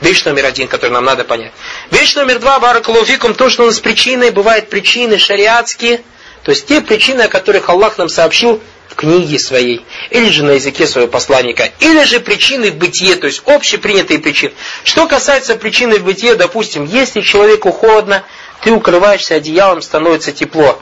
Вещь 0.00 0.24
номер 0.24 0.46
один, 0.46 0.68
который 0.68 0.92
нам 0.92 1.04
надо 1.04 1.24
понять. 1.24 1.52
Вещь 1.90 2.14
номер 2.14 2.38
два, 2.38 2.60
баракалуфикум, 2.60 3.34
то, 3.34 3.50
что 3.50 3.64
у 3.64 3.66
нас 3.66 3.80
причиной, 3.80 4.30
бывают 4.30 4.70
причины 4.70 5.18
шариатские, 5.18 6.02
то 6.44 6.52
есть 6.52 6.66
те 6.66 6.80
причины, 6.80 7.22
о 7.22 7.28
которых 7.28 7.68
Аллах 7.68 7.98
нам 7.98 8.08
сообщил 8.08 8.60
в 8.88 8.94
книге 8.94 9.38
своей, 9.38 9.84
или 10.10 10.30
же 10.30 10.44
на 10.44 10.52
языке 10.52 10.86
своего 10.86 11.10
посланника, 11.10 11.70
или 11.80 12.04
же 12.04 12.20
причины 12.20 12.70
в 12.70 12.76
бытие, 12.76 13.16
то 13.16 13.26
есть 13.26 13.42
общепринятые 13.44 14.20
причины. 14.20 14.52
Что 14.84 15.08
касается 15.08 15.56
причины 15.56 15.98
в 15.98 16.04
бытие, 16.04 16.36
допустим, 16.36 16.84
если 16.84 17.20
человеку 17.20 17.72
холодно, 17.72 18.22
ты 18.62 18.70
укрываешься 18.70 19.34
одеялом, 19.34 19.82
становится 19.82 20.30
тепло. 20.30 20.80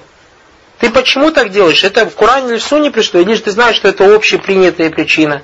Ты 0.78 0.90
почему 0.90 1.30
так 1.30 1.50
делаешь? 1.50 1.84
Это 1.84 2.04
в 2.04 2.14
Коране 2.14 2.50
или 2.50 2.58
в 2.58 2.62
Суне 2.62 2.90
пришло? 2.90 3.20
Или 3.20 3.32
же 3.32 3.40
ты 3.40 3.50
знаешь, 3.50 3.76
что 3.76 3.88
это 3.88 4.14
общепринятая 4.14 4.90
причина? 4.90 5.42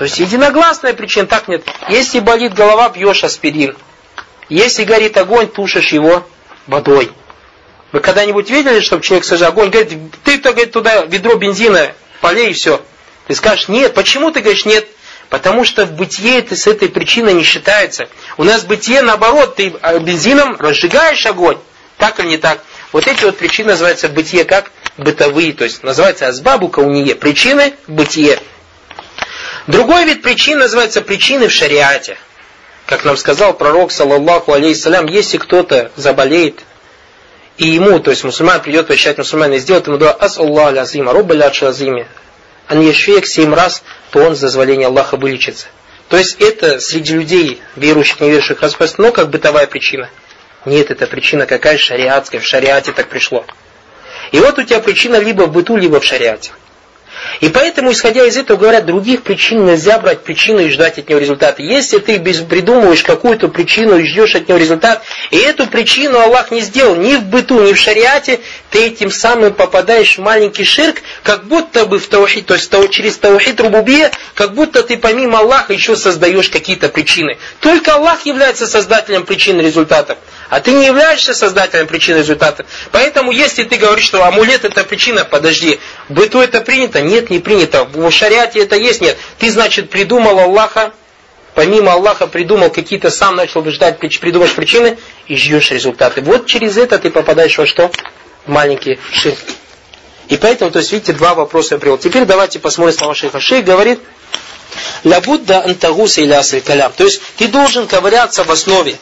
То 0.00 0.04
есть 0.04 0.18
единогласная 0.18 0.94
причина, 0.94 1.26
так 1.26 1.46
нет. 1.46 1.62
Если 1.90 2.20
болит 2.20 2.54
голова, 2.54 2.88
пьешь 2.88 3.22
аспирин. 3.22 3.76
Если 4.48 4.84
горит 4.84 5.18
огонь, 5.18 5.46
тушишь 5.46 5.92
его 5.92 6.26
водой. 6.66 7.12
Вы 7.92 8.00
когда-нибудь 8.00 8.48
видели, 8.48 8.80
чтобы 8.80 9.02
человек 9.02 9.26
сажал 9.26 9.50
огонь, 9.50 9.68
говорит, 9.68 9.92
ты-то 10.24 10.52
говорит, 10.52 10.72
туда 10.72 11.04
ведро 11.04 11.34
бензина 11.34 11.92
полей 12.22 12.48
и 12.48 12.52
все. 12.54 12.80
Ты 13.26 13.34
скажешь, 13.34 13.68
нет, 13.68 13.92
почему 13.92 14.30
ты 14.30 14.40
говоришь 14.40 14.64
нет? 14.64 14.88
Потому 15.28 15.66
что 15.66 15.84
в 15.84 15.92
бытие 15.92 16.38
это 16.38 16.56
с 16.56 16.66
этой 16.66 16.88
причиной 16.88 17.34
не 17.34 17.42
считается. 17.42 18.08
У 18.38 18.44
нас 18.44 18.64
бытие 18.64 19.02
наоборот, 19.02 19.56
ты 19.56 19.74
а, 19.82 19.98
бензином 19.98 20.56
разжигаешь 20.58 21.26
огонь. 21.26 21.58
Так 21.98 22.20
или 22.20 22.28
не 22.28 22.36
так? 22.38 22.64
Вот 22.92 23.06
эти 23.06 23.22
вот 23.26 23.36
причины 23.36 23.72
называются 23.72 24.08
бытие 24.08 24.46
как 24.46 24.72
бытовые, 24.96 25.52
то 25.52 25.64
есть 25.64 25.82
называется 25.82 26.26
азбабу 26.26 26.70
кауния, 26.70 27.14
причины 27.14 27.74
бытие. 27.86 28.40
Другой 29.70 30.04
вид 30.04 30.22
причин 30.22 30.58
называется 30.58 31.00
причины 31.00 31.46
в 31.46 31.52
шариате. 31.52 32.18
Как 32.86 33.04
нам 33.04 33.16
сказал 33.16 33.54
пророк, 33.54 33.92
саллаллаху 33.92 34.52
алейхиссалям, 34.52 35.06
если 35.06 35.38
кто-то 35.38 35.92
заболеет, 35.94 36.64
и 37.56 37.68
ему, 37.68 38.00
то 38.00 38.10
есть 38.10 38.24
мусульман 38.24 38.62
придет 38.62 38.88
посещать 38.88 39.18
мусульман 39.18 39.52
и 39.52 39.58
сделает 39.58 39.86
ему 39.86 39.96
дуа 39.96 40.10
ас 40.18 40.38
Аллах 40.38 40.76
азима, 40.76 41.12
ляча 41.12 41.68
азиме, 41.68 42.08
а 42.66 42.74
не 42.74 42.88
ешвек 42.88 43.26
семь 43.26 43.54
раз, 43.54 43.84
то 44.10 44.18
он 44.18 44.34
с 44.34 44.40
дозволения 44.40 44.86
Аллаха 44.86 45.16
вылечится. 45.16 45.68
То 46.08 46.16
есть 46.16 46.40
это 46.40 46.80
среди 46.80 47.14
людей, 47.14 47.62
верующих, 47.76 48.18
неверующих, 48.18 48.62
распространено 48.62 49.12
как 49.12 49.30
бытовая 49.30 49.68
причина. 49.68 50.10
Нет, 50.64 50.90
это 50.90 51.06
причина 51.06 51.46
какая 51.46 51.78
шариатская, 51.78 52.40
в 52.40 52.44
шариате 52.44 52.90
так 52.90 53.08
пришло. 53.08 53.46
И 54.32 54.40
вот 54.40 54.58
у 54.58 54.64
тебя 54.64 54.80
причина 54.80 55.20
либо 55.20 55.42
в 55.42 55.52
быту, 55.52 55.76
либо 55.76 56.00
в 56.00 56.04
шариате. 56.04 56.50
И 57.40 57.48
поэтому, 57.48 57.92
исходя 57.92 58.24
из 58.26 58.36
этого, 58.36 58.58
говорят, 58.58 58.84
других 58.84 59.22
причин 59.22 59.64
нельзя 59.64 59.98
брать 59.98 60.22
причину 60.22 60.60
и 60.60 60.68
ждать 60.68 60.98
от 60.98 61.08
него 61.08 61.18
результата. 61.18 61.62
Если 61.62 61.98
ты 61.98 62.18
придумываешь 62.18 63.02
какую-то 63.02 63.48
причину 63.48 63.98
и 63.98 64.06
ждешь 64.06 64.34
от 64.34 64.48
него 64.48 64.58
результат, 64.58 65.02
и 65.30 65.38
эту 65.38 65.66
причину 65.66 66.18
Аллах 66.18 66.50
не 66.50 66.60
сделал 66.60 66.96
ни 66.96 67.16
в 67.16 67.24
быту, 67.24 67.60
ни 67.62 67.72
в 67.72 67.78
шариате, 67.78 68.40
ты 68.70 68.86
этим 68.86 69.10
самым 69.10 69.54
попадаешь 69.54 70.18
в 70.18 70.20
маленький 70.20 70.64
ширк, 70.64 70.98
как 71.22 71.44
будто 71.44 71.86
бы 71.86 71.98
в 71.98 72.06
таухид, 72.08 72.44
то 72.46 72.54
есть 72.54 72.70
через 72.90 73.16
таухид 73.16 73.58
рубубия, 73.60 74.10
как 74.34 74.54
будто 74.54 74.82
ты 74.82 74.98
помимо 74.98 75.38
Аллаха 75.38 75.72
еще 75.72 75.96
создаешь 75.96 76.50
какие-то 76.50 76.90
причины. 76.90 77.38
Только 77.60 77.94
Аллах 77.94 78.26
является 78.26 78.66
создателем 78.66 79.24
причин 79.24 79.58
и 79.60 79.64
результатов. 79.64 80.18
А 80.50 80.60
ты 80.60 80.72
не 80.72 80.84
являешься 80.84 81.32
создателем 81.32 81.86
причины 81.86 82.18
результата. 82.18 82.66
Поэтому, 82.90 83.30
если 83.30 83.62
ты 83.62 83.76
говоришь, 83.76 84.04
что 84.04 84.24
амулет 84.24 84.64
это 84.64 84.82
причина, 84.82 85.24
подожди, 85.24 85.78
в 86.08 86.14
быту 86.14 86.40
это 86.40 86.60
принято? 86.60 87.00
Нет, 87.00 87.30
не 87.30 87.38
принято. 87.38 87.84
В 87.84 88.10
шариате 88.10 88.58
это 88.58 88.74
есть? 88.74 89.00
Нет. 89.00 89.16
Ты, 89.38 89.50
значит, 89.52 89.90
придумал 89.90 90.40
Аллаха, 90.40 90.92
помимо 91.54 91.92
Аллаха 91.92 92.26
придумал 92.26 92.70
какие-то, 92.70 93.10
сам 93.10 93.36
начал 93.36 93.64
ждать, 93.70 94.00
придумать 94.00 94.52
причины 94.52 94.98
и 95.28 95.36
ждешь 95.36 95.70
результаты. 95.70 96.20
Вот 96.20 96.46
через 96.46 96.76
это 96.76 96.98
ты 96.98 97.10
попадаешь 97.10 97.56
во 97.56 97.64
что? 97.64 97.92
Маленький 98.46 98.98
ширк. 99.12 99.38
И 100.28 100.36
поэтому, 100.36 100.72
то 100.72 100.80
есть, 100.80 100.90
видите, 100.90 101.12
два 101.12 101.34
вопроса 101.34 101.76
я 101.76 101.78
привел. 101.78 101.96
Теперь 101.96 102.24
давайте 102.24 102.58
посмотрим 102.58 102.96
слова 102.96 103.14
шейха. 103.14 103.38
Шейх 103.38 103.64
говорит, 103.64 104.00
Лабудда 105.04 105.62
антагуса 105.62 106.22
или 106.22 106.32
асри 106.32 106.60
калям. 106.60 106.92
То 106.96 107.04
есть, 107.04 107.22
ты 107.36 107.46
должен 107.46 107.86
ковыряться 107.86 108.42
в 108.42 108.50
основе. 108.50 108.96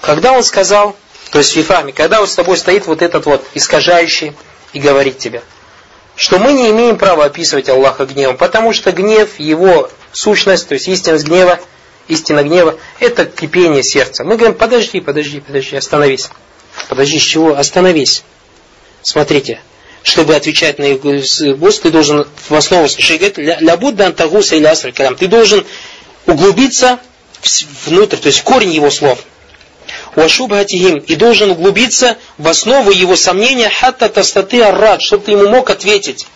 Когда 0.00 0.32
он 0.32 0.42
сказал, 0.42 0.96
то 1.30 1.38
есть 1.38 1.52
фифами, 1.52 1.92
когда 1.92 2.20
вот 2.20 2.30
с 2.30 2.34
тобой 2.34 2.56
стоит 2.56 2.86
вот 2.86 3.02
этот 3.02 3.26
вот 3.26 3.46
искажающий 3.54 4.32
и 4.72 4.80
говорит 4.80 5.18
тебе, 5.18 5.42
что 6.16 6.38
мы 6.38 6.52
не 6.52 6.70
имеем 6.70 6.98
права 6.98 7.26
описывать 7.26 7.68
Аллаха 7.68 8.06
гневом, 8.06 8.36
потому 8.36 8.72
что 8.72 8.92
гнев, 8.92 9.38
его 9.38 9.90
сущность, 10.12 10.68
то 10.68 10.74
есть 10.74 10.88
истинность 10.88 11.26
гнева, 11.26 11.60
истина 12.08 12.42
гнева, 12.42 12.76
это 12.98 13.26
кипение 13.26 13.82
сердца. 13.82 14.24
Мы 14.24 14.36
говорим, 14.36 14.56
подожди, 14.56 15.00
подожди, 15.00 15.40
подожди, 15.40 15.76
остановись. 15.76 16.30
Подожди, 16.88 17.18
с 17.18 17.22
чего? 17.22 17.54
Остановись. 17.54 18.24
Смотрите, 19.02 19.60
чтобы 20.02 20.34
отвечать 20.34 20.78
на 20.78 20.84
их 20.84 21.00
гость, 21.00 21.82
ты 21.82 21.90
должен 21.90 22.26
в 22.48 22.54
основу 22.54 22.86
говорит, 22.86 23.38
ля 23.38 23.76
будда 23.76 24.08
или 24.08 24.64
аср 24.64 24.92
Ты 24.92 25.26
должен 25.26 25.64
углубиться 26.26 26.98
внутрь, 27.86 28.16
то 28.16 28.28
есть 28.28 28.42
корень 28.42 28.72
его 28.72 28.90
слов 28.90 29.24
вашубхатихим 30.16 30.98
и 30.98 31.14
должен 31.16 31.50
углубиться 31.50 32.16
в 32.38 32.48
основу 32.48 32.90
его 32.90 33.16
сомнения 33.16 33.68
хатта 33.68 34.08
тастаты 34.08 34.62
аррад, 34.62 35.02
чтобы 35.02 35.24
ты 35.24 35.32
ему 35.32 35.48
мог 35.48 35.70
ответить. 35.70 36.26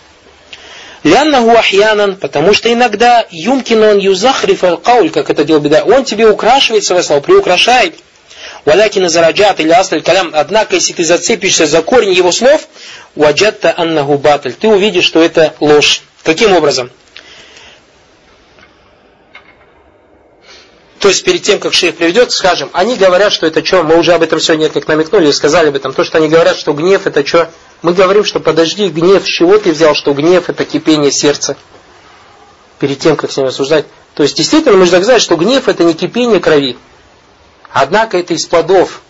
Ляннаху 1.03 1.51
ахьянан, 1.51 2.15
потому 2.15 2.53
что 2.53 2.71
иногда 2.73 3.25
юмкин 3.29 3.83
он 3.83 3.97
юзахриф 3.99 4.63
аль 4.63 5.09
как 5.11 5.29
это 5.29 5.43
делал 5.43 5.61
беда, 5.61 5.83
он 5.83 6.03
тебе 6.03 6.27
украшивает 6.27 6.83
свои 6.83 7.03
слова, 7.03 7.21
приукрашает. 7.21 7.95
Валякина 8.65 9.09
зараджат 9.09 9.59
или 9.59 9.69
асль 9.69 10.01
калям, 10.01 10.31
однако 10.33 10.75
если 10.75 10.93
ты 10.93 11.03
зацепишься 11.03 11.67
за 11.67 11.83
корень 11.83 12.13
его 12.13 12.31
слов, 12.31 12.67
ваджатта 13.15 13.73
аннаху 13.77 14.17
батль, 14.17 14.53
ты 14.53 14.67
увидишь, 14.67 15.05
что 15.05 15.21
это 15.21 15.53
ложь. 15.59 16.01
Каким 16.23 16.53
образом? 16.53 16.89
То 21.05 21.09
есть 21.09 21.23
перед 21.23 21.43
тем, 21.43 21.59
как 21.59 21.71
шейх 21.71 21.97
приведет, 21.97 22.31
скажем, 22.31 22.71
они 22.73 22.95
говорят, 22.95 23.31
что 23.31 23.45
это 23.45 23.63
что, 23.63 23.83
мы 23.83 23.95
уже 23.95 24.13
об 24.13 24.23
этом 24.23 24.39
сегодня 24.39 24.69
как 24.69 24.87
намекнули, 24.87 25.29
сказали 25.29 25.67
об 25.67 25.75
этом, 25.75 25.93
то, 25.93 26.03
что 26.03 26.17
они 26.17 26.29
говорят, 26.29 26.57
что 26.57 26.73
гнев 26.73 27.05
это 27.05 27.23
что, 27.23 27.51
мы 27.83 27.93
говорим, 27.93 28.23
что 28.23 28.39
подожди, 28.39 28.89
гнев, 28.89 29.23
с 29.23 29.27
чего 29.27 29.59
ты 29.59 29.71
взял, 29.71 29.93
что 29.93 30.13
гнев 30.13 30.49
это 30.49 30.65
кипение 30.65 31.11
сердца? 31.11 31.57
Перед 32.79 32.97
тем, 32.97 33.17
как 33.17 33.31
с 33.31 33.37
ним 33.37 33.45
осуждать. 33.45 33.85
То 34.15 34.23
есть 34.23 34.35
действительно 34.35 34.77
нужно 34.77 34.97
сказать, 34.97 35.21
что 35.21 35.35
гнев 35.35 35.67
это 35.67 35.83
не 35.83 35.93
кипение 35.93 36.39
крови. 36.39 36.75
Однако 37.71 38.17
это 38.17 38.33
из 38.33 38.47
плодов. 38.47 39.01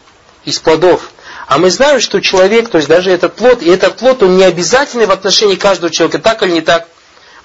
Из 0.43 0.59
плодов. 0.59 1.11
А 1.47 1.59
мы 1.59 1.71
знаем, 1.71 2.01
что 2.01 2.19
человек, 2.19 2.67
то 2.67 2.75
есть 2.77 2.89
даже 2.89 3.09
этот 3.09 3.37
плод, 3.37 3.61
и 3.61 3.69
этот 3.69 3.95
плод, 3.95 4.21
он 4.21 4.35
не 4.35 4.43
обязательный 4.43 5.05
в 5.05 5.11
отношении 5.11 5.55
каждого 5.55 5.93
человека, 5.93 6.19
так 6.19 6.43
или 6.43 6.51
не 6.51 6.61
так. 6.61 6.89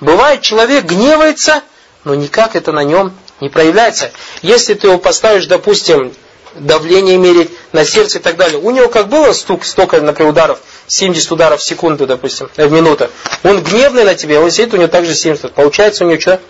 Бывает, 0.01 0.41
человек 0.41 0.87
гневается, 0.87 1.63
но 2.03 2.17
никак 2.17 2.57
это 2.57 2.73
на 2.73 2.83
нем 2.83 3.15
не 3.41 3.49
проявляется. 3.49 4.11
Если 4.43 4.75
ты 4.75 4.89
его 4.89 4.99
поставишь, 4.99 5.47
допустим, 5.47 6.13
давление 6.55 7.17
мерить 7.17 7.51
на 7.73 7.85
сердце 7.85 8.19
и 8.19 8.21
так 8.21 8.37
далее, 8.37 8.59
у 8.59 8.71
него 8.71 8.89
как 8.89 9.09
было 9.09 9.33
стук, 9.33 9.65
столько, 9.65 10.01
например, 10.01 10.31
ударов, 10.31 10.59
70 10.87 11.31
ударов 11.33 11.61
в 11.61 11.65
секунду, 11.65 12.07
допустим, 12.07 12.51
в 12.57 12.73
минуту, 12.73 13.09
он 13.43 13.63
гневный 13.63 14.05
на 14.05 14.15
тебя, 14.15 14.41
он 14.41 14.51
сидит, 14.51 14.75
у 14.75 14.77
него 14.77 14.89
также 14.89 15.15
70. 15.15 15.53
Получается 15.55 16.05
у 16.05 16.09
него 16.09 16.21
что? 16.21 16.41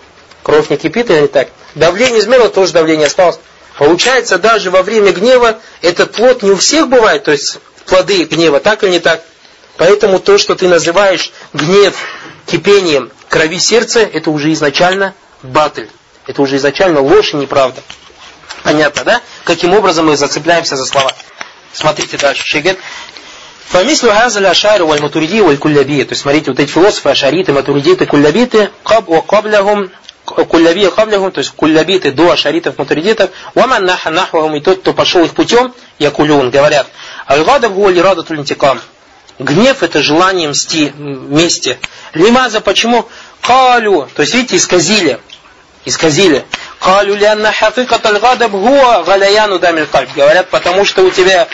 Кровь 0.43 0.71
не 0.71 0.77
кипит 0.77 1.11
или 1.11 1.21
не 1.23 1.27
так? 1.29 1.49
Давление 1.75 2.21
изменило, 2.21 2.49
тоже 2.49 2.73
давление 2.73 3.07
осталось. 3.07 3.39
Получается, 3.79 4.39
даже 4.39 4.71
во 4.71 4.83
время 4.83 5.13
гнева 5.13 5.59
этот 5.83 6.13
плод 6.13 6.43
не 6.43 6.51
у 6.51 6.57
всех 6.57 6.89
бывает, 6.89 7.25
то 7.25 7.33
есть 7.33 7.59
плоды 7.87 8.25
гнева, 8.25 8.61
так 8.61 8.83
или 8.83 8.91
не 8.91 9.01
так? 9.01 9.23
Поэтому 9.77 10.19
то, 10.19 10.37
что 10.39 10.55
ты 10.55 10.69
называешь 10.69 11.33
гнев 11.55 11.95
кипением 12.47 13.11
крови 13.29 13.59
сердца, 13.59 14.01
это 14.01 14.31
уже 14.31 14.53
изначально 14.53 15.15
батль. 15.43 15.87
Это 16.27 16.43
уже 16.43 16.57
изначально 16.57 17.01
ложь 17.01 17.35
и 17.35 17.37
неправда. 17.37 17.83
Понятно, 18.63 19.05
да? 19.05 19.21
Каким 19.45 19.75
образом 19.75 20.07
мы 20.07 20.17
зацепляемся 20.17 20.77
за 20.77 20.85
слова. 20.85 21.13
Смотрите 21.73 22.19
дальше. 22.19 22.45
Шейх 22.45 22.65
говорит, 22.65 22.81
ашари 24.45 24.83
валь 24.83 25.01
матуриди 25.01 25.41
валь 25.41 25.57
куллябия. 25.57 26.05
То 26.05 26.13
есть, 26.13 26.23
смотрите, 26.23 26.51
вот 26.51 26.61
эти 26.61 26.71
философы, 26.71 27.11
ашариты, 27.11 27.53
матуридиты, 27.53 28.71
каб 28.83 29.09
ва 29.09 29.21
каблягум 29.23 29.91
кулляби 30.25 30.89
каблягум, 30.89 31.33
то 31.33 31.39
есть 31.39 31.51
куллябиты 31.51 32.13
до 32.13 32.31
ашаритов, 32.31 32.79
мутаридитов, 32.79 33.31
ваман 33.55 33.85
наха 33.85 34.11
нахвахум, 34.11 34.55
и 34.57 34.61
тот, 34.61 34.81
кто 34.81 34.93
пошел 34.93 35.25
их 35.25 35.35
путем, 35.35 35.75
якулюн, 35.99 36.51
говорят, 36.51 36.87
الغضب 37.29 37.73
هو 37.73 37.91
إرادة 37.91 38.39
الانتقام. 38.39 38.81
Гнев 39.39 39.83
это 39.83 40.03
желание 40.03 40.49
мсти, 40.49 40.93
мести. 40.97 41.79
لماذا, 42.13 42.61
почему? 42.61 43.09
قالوا, 43.41 44.07
то 44.15 44.23
есть 44.23 44.35
видите, 44.35 44.57
исказили, 44.57 45.19
исказили. 45.85 46.45
قالوا 46.81 47.15
لأن 47.15 47.53
حقيقة 47.53 48.05
الغضب 48.07 48.53
هو 48.53 49.03
غليان 49.03 49.59
دم 49.59 49.87
القلب. 49.87 50.11
Говорят, 50.15 50.49
потому 50.51 50.85
что 50.85 51.03
у 51.03 51.11
тебя, 51.11 51.49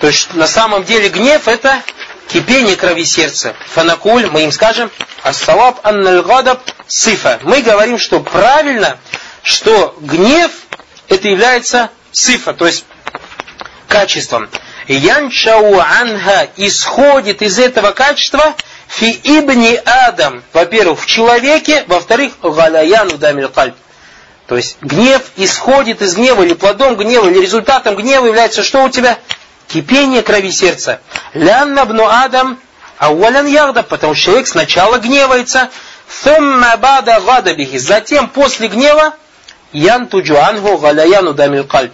то 0.00 0.06
есть 0.06 0.34
на 0.34 0.46
самом 0.46 0.84
деле 0.84 1.08
гнев 1.08 1.48
это 1.48 1.82
кипение 2.28 2.76
крови 2.76 3.04
сердца. 3.04 3.54
فنقول, 3.74 4.26
мы 4.26 4.44
им 4.44 4.52
скажем, 4.52 4.90
الصواب 5.22 5.80
أن 5.82 6.22
الغضب 6.22 6.60
صفة. 6.86 7.40
Мы 7.42 7.62
говорим, 7.62 7.98
что 7.98 8.20
правильно, 8.20 8.98
что 9.42 9.96
гнев 10.00 10.50
это 11.08 11.28
является 11.28 11.90
сифа, 12.12 12.52
то 12.54 12.66
есть 12.66 12.84
качеством. 13.88 14.48
Янчау 14.86 15.78
анха 15.78 16.48
исходит 16.56 17.42
из 17.42 17.58
этого 17.58 17.92
качества 17.92 18.54
фи 18.90 19.12
ибни 19.22 19.80
адам. 19.84 20.42
Во-первых, 20.52 21.00
в 21.00 21.06
человеке, 21.06 21.84
во-вторых, 21.86 22.32
галяяну 22.42 23.18
дамиль 23.18 23.48
кальб. 23.48 23.74
То 24.46 24.56
есть 24.56 24.78
гнев 24.82 25.22
исходит 25.36 26.02
из 26.02 26.16
гнева, 26.16 26.42
или 26.42 26.54
плодом 26.54 26.96
гнева, 26.96 27.28
или 27.28 27.38
результатом 27.38 27.94
гнева 27.94 28.26
является 28.26 28.64
что 28.64 28.82
у 28.82 28.88
тебя? 28.88 29.16
Кипение 29.68 30.22
крови 30.22 30.50
сердца. 30.50 31.00
Лянна 31.34 31.84
бну 31.84 32.04
адам 32.08 32.58
ауалян 32.98 33.46
ягда, 33.46 33.84
потому 33.84 34.14
что 34.14 34.24
человек 34.24 34.48
сначала 34.48 34.98
гневается, 34.98 35.70
Thumma 36.24 36.76
бада 36.76 37.20
гадабихи. 37.20 37.78
Затем, 37.78 38.28
после 38.28 38.66
гнева, 38.66 39.14
янтуджу 39.72 40.36
ангу 40.36 40.78
галяяну 40.78 41.32
дамиль 41.32 41.62
кальб. 41.62 41.92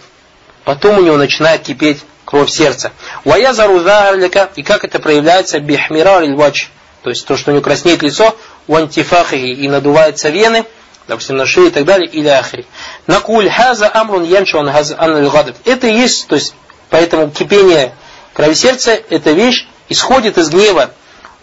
Потом 0.63 0.97
у 0.97 1.01
него 1.01 1.17
начинает 1.17 1.61
кипеть 1.61 2.03
кровь 2.25 2.49
сердца. 2.49 2.91
Ваязару 3.23 3.79
залика. 3.81 4.49
И 4.55 4.63
как 4.63 4.83
это 4.83 4.97
проявляется? 4.97 5.59
Бихмирар 5.59 6.23
иль 6.23 6.35
То 7.03 7.09
есть 7.09 7.25
то, 7.25 7.37
что 7.37 7.51
у 7.51 7.53
него 7.53 7.63
краснеет 7.63 8.01
лицо, 8.01 8.35
вантифахи 8.67 9.35
и 9.35 9.67
надуваются 9.67 10.29
вены, 10.29 10.65
допустим, 11.07 11.37
на 11.37 11.45
шее 11.45 11.67
и 11.67 11.71
так 11.71 11.85
далее, 11.85 12.09
или 12.09 12.27
ахри. 12.27 12.65
Накуль 13.05 13.49
хаза 13.49 13.89
амрун 13.93 14.23
яншу 14.23 14.59
ан 14.59 14.73
Это 15.65 15.87
и 15.87 15.93
есть, 15.93 16.27
то 16.27 16.35
есть, 16.35 16.53
поэтому 16.89 17.29
кипение 17.29 17.93
крови 18.33 18.53
сердца, 18.53 18.91
эта 19.09 19.31
вещь 19.31 19.67
исходит 19.89 20.37
из 20.37 20.49
гнева. 20.49 20.91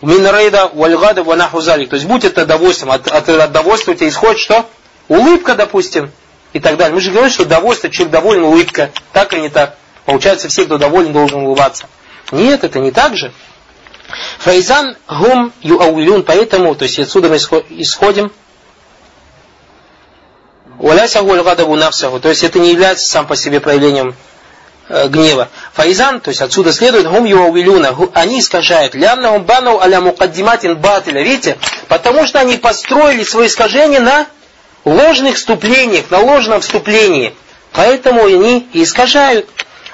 Минрейда 0.01 0.71
вальгада 0.75 1.23
ванахузалик. 1.23 1.89
То 1.89 1.97
есть 1.97 2.07
будь 2.07 2.25
это 2.25 2.45
довольством, 2.45 2.91
от, 2.91 3.09
от, 3.09 3.29
от 3.29 3.53
довольства 3.53 3.93
у 3.93 3.95
тебя 3.95 4.09
исходит 4.09 4.39
что? 4.39 4.69
Улыбка, 5.09 5.55
допустим, 5.55 6.11
и 6.53 6.61
так 6.61 6.77
далее. 6.77 6.95
Мы 6.95 7.01
же 7.01 7.11
говорим, 7.11 7.31
что 7.31 7.45
довольство, 7.45 7.91
человек 7.91 8.13
доволен, 8.13 8.45
улыбка. 8.45 8.91
Так 9.13 9.33
или 9.33 9.41
не 9.41 9.49
так? 9.49 9.77
Получается, 10.05 10.49
все, 10.49 10.67
кто 10.67 10.79
доволен, 10.79 11.13
должен 11.13 11.41
улыбаться. 11.43 11.87
Нет, 12.33 12.65
это 12.65 12.79
не 12.81 12.91
так 12.91 13.17
же. 13.17 13.33
Файзан 14.39 14.97
гум 15.09 15.53
юауилюн, 15.63 16.23
поэтому, 16.23 16.75
то 16.75 16.85
есть 16.85 16.99
отсюда 16.99 17.29
мы 17.29 17.37
исходим. 17.37 18.33
То 20.79 22.29
есть 22.29 22.45
это 22.45 22.59
не 22.59 22.73
является 22.73 23.07
сам 23.09 23.27
по 23.27 23.37
себе 23.37 23.61
проявлением 23.61 24.15
Э, 24.87 25.09
гнева. 25.09 25.49
Файзан, 25.73 26.21
то 26.21 26.29
есть 26.29 26.43
отсюда 26.43 26.71
следует, 26.71 27.09
гум 27.09 27.25
юавилюна, 27.25 27.97
они 28.13 28.41
искажают. 28.41 28.95
Лямнахум 28.95 29.45
бану 29.45 29.81
аля 29.81 30.01
мукаддиматин 30.03 30.77
батиля. 30.77 31.23
Видите? 31.23 31.57
Потому 31.89 32.27
что 32.27 32.41
они 32.41 32.59
построили 32.59 33.25
свои 33.25 33.47
искажения 33.47 34.01
на 34.01 34.27
ложных 34.85 35.37
вступлениях, 35.37 36.11
на 36.11 36.19
ложном 36.19 36.61
вступлении. 36.61 37.35
Поэтому 37.73 38.27
они 38.27 38.69
искажают. 38.75 39.49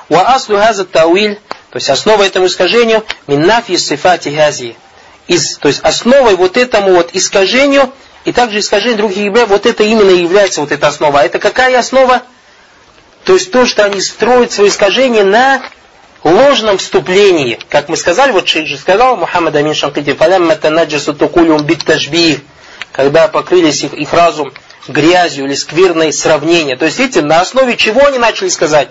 Ва 0.08 0.34
аслу 0.34 0.58
тауиль, 0.90 1.38
то 1.70 1.76
есть 1.76 1.88
основа 1.88 2.24
этому 2.24 2.46
искажению, 2.46 3.04
миннафи 3.26 3.76
сифати 3.76 4.28
гази. 4.28 4.76
Из, 5.28 5.56
то 5.58 5.68
есть 5.68 5.80
основой 5.80 6.34
вот 6.34 6.56
этому 6.56 6.92
вот 6.94 7.10
искажению, 7.12 7.92
и 8.24 8.32
также 8.32 8.58
искажение 8.58 8.96
других 8.96 9.32
вот 9.48 9.66
это 9.66 9.82
именно 9.82 10.10
является 10.10 10.60
вот 10.60 10.72
эта 10.72 10.88
основа. 10.88 11.20
А 11.20 11.24
это 11.24 11.38
какая 11.38 11.78
основа? 11.78 12.22
То 13.24 13.34
есть 13.34 13.50
то, 13.52 13.66
что 13.66 13.84
они 13.84 14.00
строят 14.00 14.52
свои 14.52 14.68
искажения 14.68 15.24
на 15.24 15.62
ложном 16.24 16.78
вступлении. 16.78 17.59
Как 17.68 17.88
мы 17.88 17.96
сказали, 17.96 18.33
вот 18.33 18.48
шейх 18.48 18.66
же 18.66 18.76
сказал, 18.76 19.16
Мухаммад 19.16 19.54
Амин 19.54 19.74
Шанкити, 19.74 20.12
«Фалямма 20.12 20.56
танаджасу 20.56 21.14
тукулюм 21.14 21.62
бит 21.62 21.85
тажбих», 21.85 22.40
когда 22.92 23.28
покрылись 23.28 23.85
их, 23.85 23.94
их 23.94 24.12
разум 24.12 24.52
грязью 24.88 25.46
или 25.46 25.54
скверной 25.54 26.12
сравнения. 26.12 26.76
То 26.76 26.87
есть, 26.87 26.98
видите, 26.98 27.22
на 27.22 27.40
основе 27.40 27.76
чего 27.76 28.04
они 28.06 28.18
начали 28.18 28.48
сказать? 28.48 28.88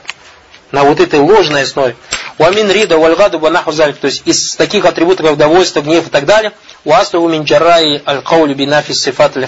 На 0.72 0.84
вот 0.84 1.00
этой 1.00 1.20
ложной 1.20 1.64
основе. 1.64 1.96
Уамин 2.38 2.70
рида 2.70 2.98
вальгаду 2.98 3.40
банаху 3.40 3.72
залик. 3.72 3.98
То 3.98 4.08
есть, 4.08 4.22
из 4.26 4.56
таких 4.56 4.86
атрибутов, 4.86 5.26
как 5.26 5.36
удовольствие, 5.36 5.84
гнев 5.84 6.08
и 6.08 6.10
так 6.10 6.26
далее– 6.26 6.54
Уаслу 6.86 7.28
мин 7.28 7.44
джарраи 7.44 8.02
аль-каулю 8.06 8.56
бинафи 8.56 8.94
сифат 8.94 9.36
аль 9.36 9.48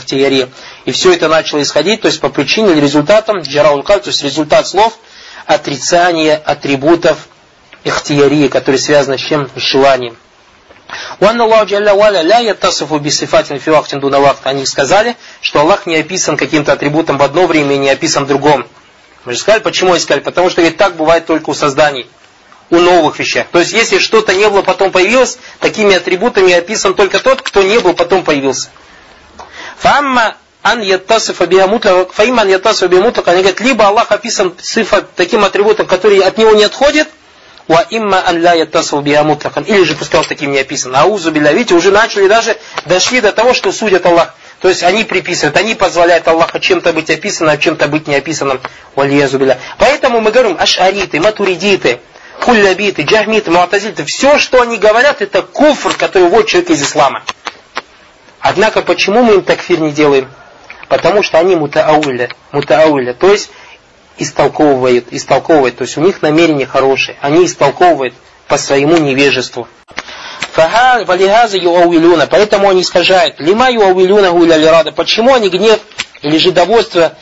И 0.86 0.92
все 0.92 1.14
это 1.14 1.30
начало 1.30 1.62
исходить, 1.62 2.02
то 2.02 2.08
есть 2.08 2.20
по 2.20 2.30
причине 2.30 2.74
или 2.74 2.82
результатам 2.82 3.40
джарауль 3.40 3.84
то 3.84 4.02
есть 4.06 4.24
результат 4.24 4.68
слов 4.68 4.98
отрицания 5.46 6.36
атрибутов 6.36 7.28
ихтиярии, 7.84 8.48
которые 8.48 8.80
связаны 8.80 9.18
с 9.18 9.22
чем? 9.22 9.50
С 9.56 9.62
желанием. 9.62 10.18
Бисифатин 13.00 13.60
фи 13.60 13.70
вахтин 13.70 14.02
дуна 14.02 14.20
вахт. 14.20 14.42
Они 14.44 14.66
сказали, 14.66 15.16
что 15.40 15.62
Аллах 15.62 15.86
не 15.86 15.96
описан 15.96 16.36
каким-то 16.36 16.74
атрибутом 16.74 17.18
в 17.18 17.24
одно 17.24 17.48
время 17.48 17.76
и 17.76 17.78
не 17.78 17.90
описан 17.90 18.26
в 18.26 18.28
другом. 18.28 18.66
Мы 19.26 19.34
же 19.34 19.40
сказали, 19.40 19.62
почему 19.62 19.96
искали? 19.96 20.20
Потому 20.20 20.50
что 20.50 20.62
ведь 20.62 20.78
так 20.78 20.96
бывает 20.96 21.26
только 21.26 21.50
у 21.50 21.54
созданий 21.54 22.08
у 22.72 22.78
новых 22.80 23.20
вещах. 23.20 23.48
То 23.52 23.60
есть, 23.60 23.74
если 23.74 24.00
что-то 24.00 24.34
не 24.34 24.50
было, 24.50 24.62
потом 24.62 24.92
появилось, 24.92 25.38
такими 25.60 25.94
атрибутами 25.94 26.54
описан 26.54 26.94
только 26.94 27.20
тот, 27.20 27.42
кто 27.42 27.62
не 27.62 27.80
был, 27.80 27.94
потом 27.94 28.24
появился. 28.24 28.70
Фамма 29.78 30.38
ан 30.64 30.82
яттасифа 30.82 31.46
биамутлак, 31.46 32.18
они 32.18 33.42
говорят, 33.42 33.60
либо 33.60 33.88
Аллах 33.88 34.12
описан 34.12 34.54
цифа 34.58 35.06
таким 35.16 35.44
атрибутом, 35.44 35.86
который 35.86 36.20
от 36.20 36.38
него 36.38 36.52
не 36.52 36.64
отходит, 36.64 37.10
Ва 37.68 37.86
имма 37.90 38.24
или 38.30 39.84
же 39.84 39.96
пускай 39.96 40.24
таким 40.26 40.52
не 40.52 40.60
описан. 40.60 40.96
Аузу 40.96 41.32
билля, 41.32 41.52
видите, 41.54 41.76
уже 41.76 41.92
начали 41.92 42.28
даже, 42.28 42.58
дошли 42.86 43.22
до 43.22 43.32
того, 43.32 43.54
что 43.54 43.72
судят 43.72 44.06
Аллах. 44.06 44.34
То 44.62 44.69
есть 44.69 44.84
они 44.84 45.04
приписывают, 45.04 45.58
они 45.58 45.74
позволяют 45.74 46.28
Аллаху 46.28 46.60
чем-то 46.60 46.93
быть 46.93 47.10
описанным, 47.10 47.54
а 47.54 47.58
чем-то 47.58 47.88
быть 47.88 48.08
не 48.08 48.15
описанным. 48.15 48.62
Поэтому 48.95 50.21
мы 50.21 50.32
говорим, 50.32 50.56
ашариты, 50.60 51.19
матуридиты, 51.19 52.00
куллябиты, 52.41 53.02
джахмиты, 53.02 53.50
муатазильты, 53.50 54.06
все, 54.06 54.38
что 54.38 54.62
они 54.62 54.78
говорят, 54.78 55.24
это 55.24 55.41
куфр, 55.41 55.95
который 55.97 56.30
вводит 56.30 56.47
человека 56.47 56.74
из 56.74 56.84
ислама. 56.84 57.24
Однако, 58.39 58.84
почему 58.84 59.24
мы 59.24 59.36
им 59.36 59.41
такфир 59.41 59.80
не 59.80 59.91
делаем? 59.91 60.30
Потому 60.88 61.24
что 61.24 61.39
они 61.39 61.56
мутаауля, 61.56 62.30
мутаауля, 62.52 63.15
то 63.15 63.32
есть 63.32 63.50
истолковывают, 64.19 65.08
истолковывают, 65.12 65.78
то 65.78 65.84
есть 65.84 65.97
у 65.97 66.02
них 66.02 66.21
намерение 66.21 66.67
хорошее, 66.67 67.17
они 67.21 67.45
истолковывают 67.45 68.13
по 68.47 68.58
своему 68.58 68.97
невежеству. 68.97 69.67
Валихаза 70.56 71.58
юауилюна, 71.58 72.28
поэтому 72.28 72.70
они 72.70 72.82
искажают. 72.82 73.40
Лима 73.40 73.72
юауилюна 73.72 74.32
гуля 74.32 74.58
лирада. 74.58 74.92
Почему 74.92 75.34
они 75.34 75.50
гнев 75.50 75.80
или 76.22 76.38
же 76.38 76.52
довольство 76.52 77.14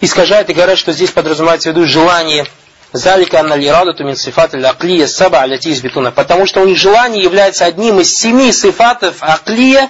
искажают 0.00 0.50
и 0.50 0.54
говорят, 0.54 0.78
что 0.78 0.92
здесь 0.92 1.10
подразумевается 1.10 1.70
в 1.70 1.72
виду 1.76 1.86
желание 1.86 2.46
Залика 2.92 3.40
анна 3.40 3.54
лирадату 3.54 4.04
мин 4.04 4.16
сифат 4.16 4.54
аклия 4.54 5.06
саба 5.06 5.40
аляти 5.40 5.72
избитуна. 5.72 6.12
Потому 6.12 6.44
что 6.44 6.60
у 6.60 6.66
них 6.66 6.76
желание 6.76 7.22
является 7.22 7.64
одним 7.64 8.00
из 8.00 8.14
семи 8.14 8.52
сифатов 8.52 9.16
аклия. 9.20 9.88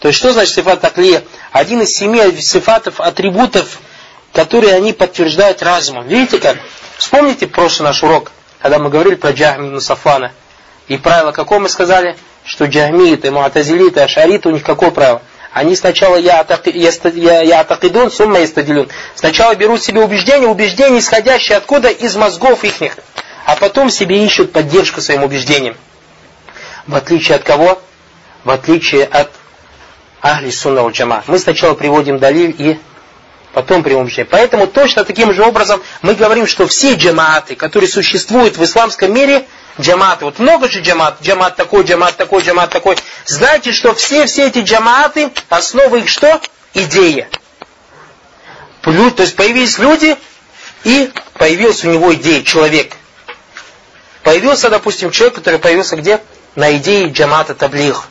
То 0.00 0.08
есть 0.08 0.18
что 0.18 0.32
значит 0.32 0.54
сифат 0.54 0.84
аклия? 0.84 1.22
Один 1.50 1.80
из 1.80 1.94
семи 1.94 2.20
сифатов, 2.42 3.00
атрибутов, 3.00 3.78
которые 4.34 4.74
они 4.74 4.92
подтверждают 4.92 5.62
разумом. 5.62 6.06
Видите 6.06 6.38
как? 6.38 6.58
Вспомните 6.98 7.46
прошлый 7.46 7.88
наш 7.88 8.02
урок, 8.02 8.32
когда 8.60 8.78
мы 8.78 8.90
говорили 8.90 9.14
про 9.14 9.30
Джахми 9.30 9.78
Сафана. 9.78 10.32
И 10.88 10.96
правило 10.96 11.32
какое 11.32 11.58
мы 11.58 11.68
сказали? 11.68 12.16
Что 12.44 12.66
джахмиты, 12.66 13.30
муатазилиты, 13.30 14.00
ашариты, 14.00 14.48
у 14.48 14.52
них 14.52 14.64
какое 14.64 14.90
правило? 14.90 15.22
Они 15.52 15.76
сначала 15.76 16.16
я 16.16 16.40
атакидун, 16.40 18.10
сумма 18.10 18.42
истадилюн. 18.42 18.88
Сначала 19.14 19.54
берут 19.54 19.82
себе 19.82 20.00
убеждения, 20.02 20.46
убеждения, 20.46 20.98
исходящие 20.98 21.58
откуда? 21.58 21.88
Из 21.88 22.16
мозгов 22.16 22.64
их. 22.64 22.96
А 23.44 23.56
потом 23.56 23.90
себе 23.90 24.24
ищут 24.24 24.52
поддержку 24.52 25.02
своим 25.02 25.24
убеждениям. 25.24 25.76
В 26.86 26.94
отличие 26.94 27.36
от 27.36 27.44
кого? 27.44 27.80
В 28.44 28.50
отличие 28.50 29.04
от 29.04 29.30
Ахли 30.22 30.50
Сунна 30.50 30.88
Джама. 30.88 31.22
Мы 31.26 31.38
сначала 31.38 31.74
приводим 31.74 32.18
далиль 32.18 32.54
и 32.56 32.78
потом 33.52 33.82
приводим 33.82 34.06
убеждение. 34.06 34.28
Поэтому 34.30 34.66
точно 34.66 35.04
таким 35.04 35.34
же 35.34 35.42
образом 35.44 35.82
мы 36.00 36.14
говорим, 36.14 36.46
что 36.46 36.66
все 36.66 36.94
джамааты, 36.94 37.56
которые 37.56 37.90
существуют 37.90 38.56
в 38.56 38.64
исламском 38.64 39.12
мире, 39.12 39.44
джаматы. 39.80 40.24
Вот 40.24 40.38
много 40.38 40.68
же 40.68 40.80
джамат, 40.80 41.18
джамат 41.22 41.56
такой, 41.56 41.84
джамат 41.84 42.16
такой, 42.16 42.42
джамат 42.42 42.70
такой. 42.70 42.96
Знаете, 43.26 43.72
что 43.72 43.94
все, 43.94 44.26
все 44.26 44.46
эти 44.48 44.60
джаматы, 44.60 45.30
основа 45.48 45.96
их 45.96 46.08
что? 46.08 46.40
Идея. 46.74 47.28
То 48.82 48.90
есть 48.90 49.36
появились 49.36 49.78
люди, 49.78 50.16
и 50.84 51.10
появился 51.34 51.88
у 51.88 51.92
него 51.92 52.12
идея, 52.14 52.42
человек. 52.42 52.96
Появился, 54.22 54.70
допустим, 54.70 55.10
человек, 55.10 55.36
который 55.36 55.58
появился 55.58 55.96
где? 55.96 56.20
На 56.54 56.76
идее 56.76 57.08
джамата 57.08 57.54
таблих. 57.54 58.08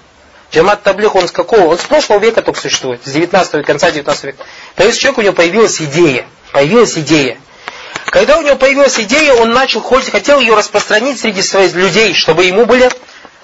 Джамат 0.52 0.84
таблих, 0.84 1.16
он 1.16 1.28
с 1.28 1.32
какого? 1.32 1.68
Он 1.68 1.78
с 1.78 1.84
прошлого 1.84 2.20
века 2.20 2.42
только 2.42 2.60
существует, 2.60 3.02
с 3.06 3.12
19 3.12 3.54
века, 3.54 3.66
конца 3.66 3.92
19 3.92 4.24
века. 4.24 4.46
Появился 4.76 5.00
человек, 5.00 5.18
у 5.18 5.22
него 5.22 5.34
появилась 5.34 5.82
идея. 5.82 6.26
Появилась 6.52 6.98
идея. 6.98 7.38
Когда 8.12 8.38
у 8.38 8.42
него 8.42 8.58
появилась 8.58 9.00
идея, 9.00 9.34
он 9.36 9.54
начал, 9.54 9.82
хотел 9.82 10.42
ее 10.42 10.54
распространить 10.54 11.22
среди 11.22 11.42
своих 11.42 11.74
людей, 11.74 12.14
чтобы 12.14 12.44
ему 12.44 12.66
были 12.66 12.92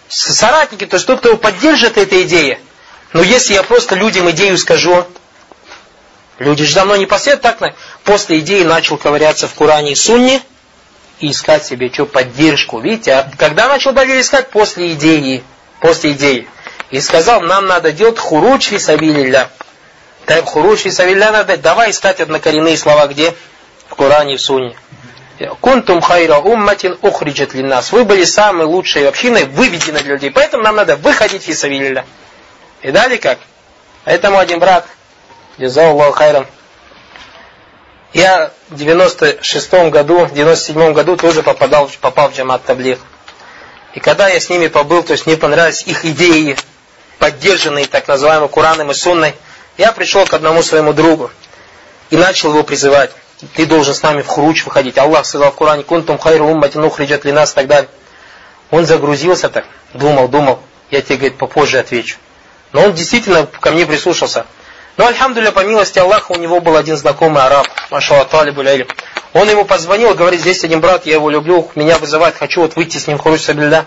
соратники, 0.10 0.86
то 0.86 0.98
есть 0.98 1.08
тот, 1.08 1.20
кто 1.20 1.30
его 1.30 1.38
поддержит 1.38 1.98
этой 1.98 2.24
идее. 2.24 2.60
Но 3.14 3.24
если 3.24 3.54
я 3.54 3.64
просто 3.64 3.96
людям 3.96 4.30
идею 4.32 4.58
скажу, 4.58 5.08
люди 6.38 6.66
же 6.66 6.76
давно 6.76 6.98
непосредственно 6.98 7.54
так, 7.54 7.76
после 8.04 8.40
идеи 8.40 8.64
начал 8.64 8.98
ковыряться 8.98 9.48
в 9.48 9.54
Коране 9.54 9.94
и 9.94 9.96
Сунне 9.96 10.42
и 11.22 11.32
искать 11.32 11.66
себе 11.66 11.90
что, 11.90 12.06
поддержку. 12.06 12.82
Видите, 12.82 13.14
а 13.14 13.32
когда 13.38 13.70
начал 13.70 13.94
доверие 13.94 14.22
искать? 14.22 14.50
После 14.50 14.92
идеи. 14.92 15.46
После 15.80 16.12
идеи. 16.12 16.46
И 16.92 17.00
сказал, 17.00 17.40
нам 17.40 17.68
надо 17.68 17.94
делать 17.94 18.20
хуруч 18.20 18.66
фисабилилля. 18.66 19.50
Так, 20.26 20.44
хуруч 20.44 20.80
фисабилилля 20.80 21.32
надо, 21.32 21.56
давай 21.56 21.92
искать 21.92 22.20
однокоренные 22.20 22.78
слова 22.78 23.08
где? 23.08 23.34
В 23.90 23.96
Коране 23.96 24.36
и 24.36 24.38
в 24.38 24.42
Сунне. 24.42 24.76
Кунтум 25.62 26.02
хайра 26.02 26.38
умматин 26.38 26.98
ухриджат 27.02 27.54
нас. 27.54 27.92
Вы 27.92 28.06
были 28.06 28.24
самой 28.24 28.66
лучшей 28.66 29.08
общиной, 29.08 29.46
выведены 29.46 30.00
для 30.00 30.14
людей. 30.14 30.32
Поэтому 30.32 30.64
нам 30.64 30.76
надо 30.76 30.96
выходить 30.96 31.44
фисавилля. 31.44 32.06
И 32.82 32.92
далее 32.92 33.20
как? 33.20 33.40
Поэтому 34.04 34.40
один 34.40 34.60
брат, 34.60 34.88
Джазаллаху 35.60 36.14
хайрам, 36.14 36.48
я 38.14 38.52
в 38.70 38.76
96 38.76 39.74
году, 39.92 40.26
в 40.26 40.34
97 40.34 40.94
году 40.94 41.18
тоже 41.18 41.44
попадал, 41.44 41.90
попал 42.02 42.30
в 42.30 42.36
джамат 42.36 42.64
таблих. 42.64 43.00
И 43.94 44.00
когда 44.00 44.28
я 44.28 44.40
с 44.40 44.50
ними 44.50 44.68
побыл, 44.68 45.04
то 45.04 45.12
есть 45.12 45.26
мне 45.26 45.38
понравились 45.38 45.84
их 45.84 46.06
идеи, 46.06 46.56
поддержанные 47.20 47.86
так 47.86 48.08
называемым 48.08 48.50
Кураном 48.50 48.92
и 48.92 48.94
Сунной, 48.94 49.36
я 49.78 49.92
пришел 49.92 50.26
к 50.26 50.34
одному 50.34 50.64
своему 50.64 50.94
другу 50.94 51.30
и 52.10 52.18
начал 52.18 52.50
его 52.50 52.64
призывать. 52.64 53.12
Ты 53.54 53.66
должен 53.66 53.94
с 53.94 54.02
нами 54.02 54.22
в 54.22 54.28
хуруч 54.28 54.66
выходить. 54.66 54.98
Аллах 54.98 55.26
сказал 55.26 55.52
в 55.52 55.56
Коране, 55.56 55.84
кунтум 55.84 56.18
хайру 56.18 56.48
умматин 56.48 56.84
ухриджат 56.84 57.24
ли 57.26 57.32
нас 57.32 57.52
и 57.52 57.56
так 57.56 57.68
далее. 57.68 57.90
Он 58.72 58.86
загрузился 58.86 59.50
так, 59.50 59.66
думал, 59.94 60.28
думал. 60.28 60.60
Я 60.90 61.02
тебе, 61.02 61.18
говорит, 61.18 61.38
попозже 61.38 61.80
отвечу. 61.80 62.18
Но 62.72 62.84
он 62.84 62.94
действительно 62.94 63.46
ко 63.46 63.72
мне 63.72 63.86
прислушался. 63.86 64.46
Но, 64.98 65.06
альхамдуля, 65.06 65.52
по 65.52 65.64
милости 65.64 66.00
Аллаха, 66.00 66.32
у 66.32 66.38
него 66.38 66.60
был 66.60 66.76
один 66.76 66.98
знакомый 66.98 67.44
араб, 67.44 67.68
машалла 67.92 68.26
талибу 68.26 68.64
Он 69.34 69.48
ему 69.48 69.64
позвонил 69.66 70.16
говорит, 70.16 70.42
здесь 70.42 70.64
один 70.64 70.82
брат, 70.82 71.06
я 71.06 71.14
его 71.14 71.30
люблю, 71.30 71.70
меня 71.76 72.00
вызывает, 72.00 72.36
хочу 72.36 72.62
вот 72.62 72.76
выйти 72.76 72.98
с 72.98 73.06
ним 73.06 73.20
хуруч 73.20 73.42
сабильда. 73.42 73.86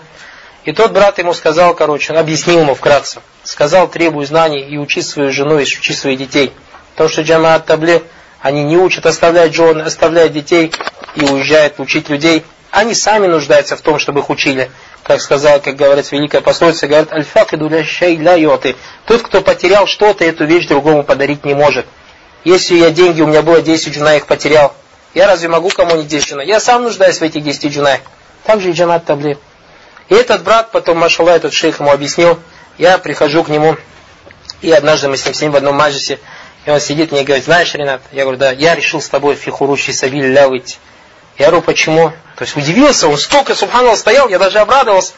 И 0.63 0.71
тот 0.71 0.91
брат 0.91 1.17
ему 1.17 1.33
сказал, 1.33 1.73
короче, 1.73 2.13
объяснил 2.13 2.61
ему 2.61 2.75
вкратце. 2.75 3.19
Сказал, 3.43 3.89
требуй 3.89 4.25
знаний 4.25 4.61
и 4.61 4.77
учи 4.77 5.01
свою 5.01 5.33
жену, 5.33 5.59
и 5.59 5.63
учи 5.63 5.93
своих 5.93 6.19
детей. 6.19 6.53
Потому 6.91 7.09
что 7.09 7.23
джамаат 7.23 7.65
таблих, 7.65 8.03
они 8.41 8.63
не 8.63 8.77
учат 8.77 9.05
оставлять 9.05 9.53
жены, 9.53 9.81
оставляют 9.81 10.33
детей 10.33 10.73
и 11.15 11.23
уезжают 11.23 11.79
учить 11.79 12.09
людей. 12.09 12.43
Они 12.71 12.95
сами 12.95 13.27
нуждаются 13.27 13.75
в 13.75 13.81
том, 13.81 13.99
чтобы 13.99 14.21
их 14.21 14.29
учили. 14.29 14.71
Как 15.03 15.21
сказал, 15.21 15.59
как 15.59 15.75
говорит 15.75 16.11
великая 16.11 16.41
пословица, 16.41 16.87
говорит, 16.87 17.11
альфакиду 17.11 17.69
ля 17.69 17.83
ля 17.83 18.33
йоты. 18.35 18.75
Тот, 19.05 19.21
кто 19.21 19.41
потерял 19.41 19.87
что-то, 19.87 20.23
эту 20.23 20.45
вещь 20.45 20.67
другому 20.67 21.03
подарить 21.03 21.45
не 21.45 21.53
может. 21.53 21.85
Если 22.43 22.75
я 22.75 22.89
деньги, 22.91 23.21
у 23.21 23.27
меня 23.27 23.41
было 23.43 23.61
10 23.61 23.93
джуна, 23.93 24.15
их 24.15 24.25
потерял. 24.25 24.73
Я 25.13 25.27
разве 25.27 25.47
могу 25.47 25.69
кому-нибудь 25.69 26.07
10 26.07 26.29
джуна? 26.29 26.41
Я 26.41 26.59
сам 26.59 26.83
нуждаюсь 26.83 27.19
в 27.19 27.21
этих 27.21 27.43
10 27.43 27.71
джунах. 27.71 27.99
Так 28.43 28.61
же 28.61 28.69
и 28.69 28.73
джамат 28.73 29.05
таблик. 29.05 29.37
И 30.09 30.15
этот 30.15 30.43
брат 30.43 30.71
потом, 30.71 30.97
машалла, 30.97 31.29
этот 31.29 31.53
шейх 31.53 31.79
ему 31.79 31.91
объяснил, 31.91 32.39
я 32.77 32.97
прихожу 32.97 33.43
к 33.43 33.49
нему, 33.49 33.77
и 34.61 34.71
однажды 34.71 35.07
мы 35.07 35.17
с 35.17 35.25
ним 35.25 35.33
с 35.33 35.41
ним 35.41 35.51
в 35.51 35.55
одном 35.55 35.75
маджисе, 35.75 36.19
и 36.65 36.69
он 36.69 36.79
сидит 36.79 37.11
мне 37.11 37.21
и 37.21 37.23
говорит, 37.23 37.45
знаешь, 37.45 37.73
Ренат, 37.73 38.01
я 38.11 38.23
говорю, 38.23 38.37
да, 38.37 38.51
я 38.51 38.75
решил 38.75 39.01
с 39.01 39.09
тобой 39.09 39.35
фихурущий 39.35 39.93
сабиль 39.93 40.31
ля 40.31 40.47
выйти. 40.47 40.77
Я 41.37 41.47
говорю, 41.47 41.63
почему? 41.63 42.09
То 42.35 42.43
есть 42.43 42.55
удивился, 42.55 43.07
он 43.07 43.17
столько, 43.17 43.55
субханаллах, 43.55 43.97
стоял, 43.97 44.29
я 44.29 44.37
даже 44.37 44.59
обрадовался. 44.59 45.13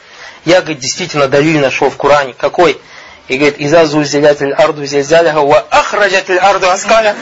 Я, 0.45 0.61
говорит, 0.61 0.79
действительно 0.79 1.27
далиль 1.27 1.59
нашел 1.59 1.89
в 1.89 1.97
Коране. 1.97 2.33
Какой? 2.37 2.79
И 3.27 3.37
говорит, 3.37 3.57
иза 3.59 3.85
зульзилятель 3.85 4.51
арду 4.53 4.85
зильзаляха 4.85 5.41
ва 5.41 5.65
ахраджатель 5.69 6.37
арду 6.37 6.69
аскаля. 6.69 7.15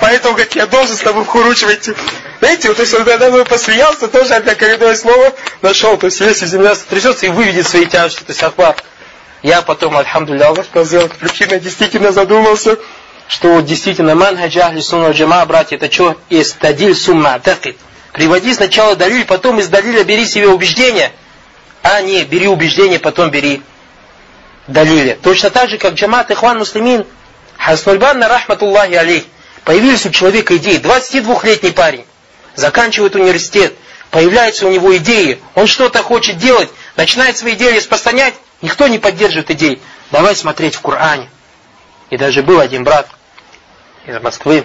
Поэтому, 0.00 0.34
говорит, 0.34 0.54
я 0.54 0.66
должен 0.66 0.96
с 0.96 1.00
тобой 1.00 1.24
в 1.24 1.26
хуруч 1.26 1.62
войти. 1.64 1.94
Знаете, 2.38 2.68
вот, 2.68 2.76
то 2.76 2.82
есть 2.82 2.94
он 2.94 3.02
мной 3.02 3.44
посмеялся, 3.44 4.06
тоже 4.08 4.34
опять 4.34 4.58
коренное 4.58 4.94
слово 4.94 5.32
нашел. 5.60 5.96
То 5.96 6.06
есть 6.06 6.20
если 6.20 6.46
земля 6.46 6.74
сотрясется 6.74 7.26
и 7.26 7.28
выведет 7.28 7.66
свои 7.66 7.86
тяжести, 7.86 8.20
то 8.20 8.30
есть 8.30 8.42
ахват. 8.42 8.82
Я 9.42 9.62
потом, 9.62 9.96
альхамдулилля, 9.96 10.48
Аллах 10.48 10.66
сказал, 10.66 11.08
причина 11.08 11.58
действительно 11.58 12.12
задумался 12.12 12.78
что 13.32 13.62
действительно 13.62 14.14
манхадж 14.14 14.58
ахли 14.58 14.80
сунна 14.80 15.12
джама, 15.12 15.46
братья, 15.46 15.76
это 15.76 15.90
что? 15.90 16.18
Истадиль 16.28 16.94
сумма 16.94 17.40
такит. 17.40 17.78
Приводи 18.12 18.52
сначала 18.52 18.94
далиль, 18.94 19.24
потом 19.24 19.58
из 19.58 19.68
далиля 19.68 20.04
бери 20.04 20.26
себе 20.26 20.48
убеждение, 20.48 21.12
а 21.82 22.02
не 22.02 22.24
бери 22.24 22.46
убеждение, 22.46 22.98
потом 22.98 23.30
бери 23.30 23.62
далиля. 24.66 25.16
Точно 25.22 25.48
так 25.48 25.70
же, 25.70 25.78
как 25.78 25.94
джамат 25.94 26.30
ихван 26.30 26.58
муслимин, 26.58 27.06
Хаснульбанна 27.56 28.28
рахматуллахи 28.28 28.92
алейх. 28.92 29.24
Появились 29.64 30.04
у 30.04 30.10
человека 30.10 30.58
идеи. 30.58 30.78
22-летний 30.78 31.70
парень, 31.70 32.04
заканчивает 32.54 33.14
университет, 33.14 33.72
появляются 34.10 34.66
у 34.66 34.70
него 34.70 34.94
идеи, 34.98 35.40
он 35.54 35.66
что-то 35.66 36.02
хочет 36.02 36.36
делать, 36.36 36.68
начинает 36.98 37.38
свои 37.38 37.54
идеи 37.54 37.78
распространять, 37.78 38.34
никто 38.60 38.88
не 38.88 38.98
поддерживает 38.98 39.50
идей. 39.52 39.80
Давай 40.10 40.36
смотреть 40.36 40.74
в 40.74 40.82
Коране. 40.82 41.30
И 42.10 42.18
даже 42.18 42.42
был 42.42 42.60
один 42.60 42.84
брат 42.84 43.08
из 44.06 44.20
Москвы, 44.20 44.64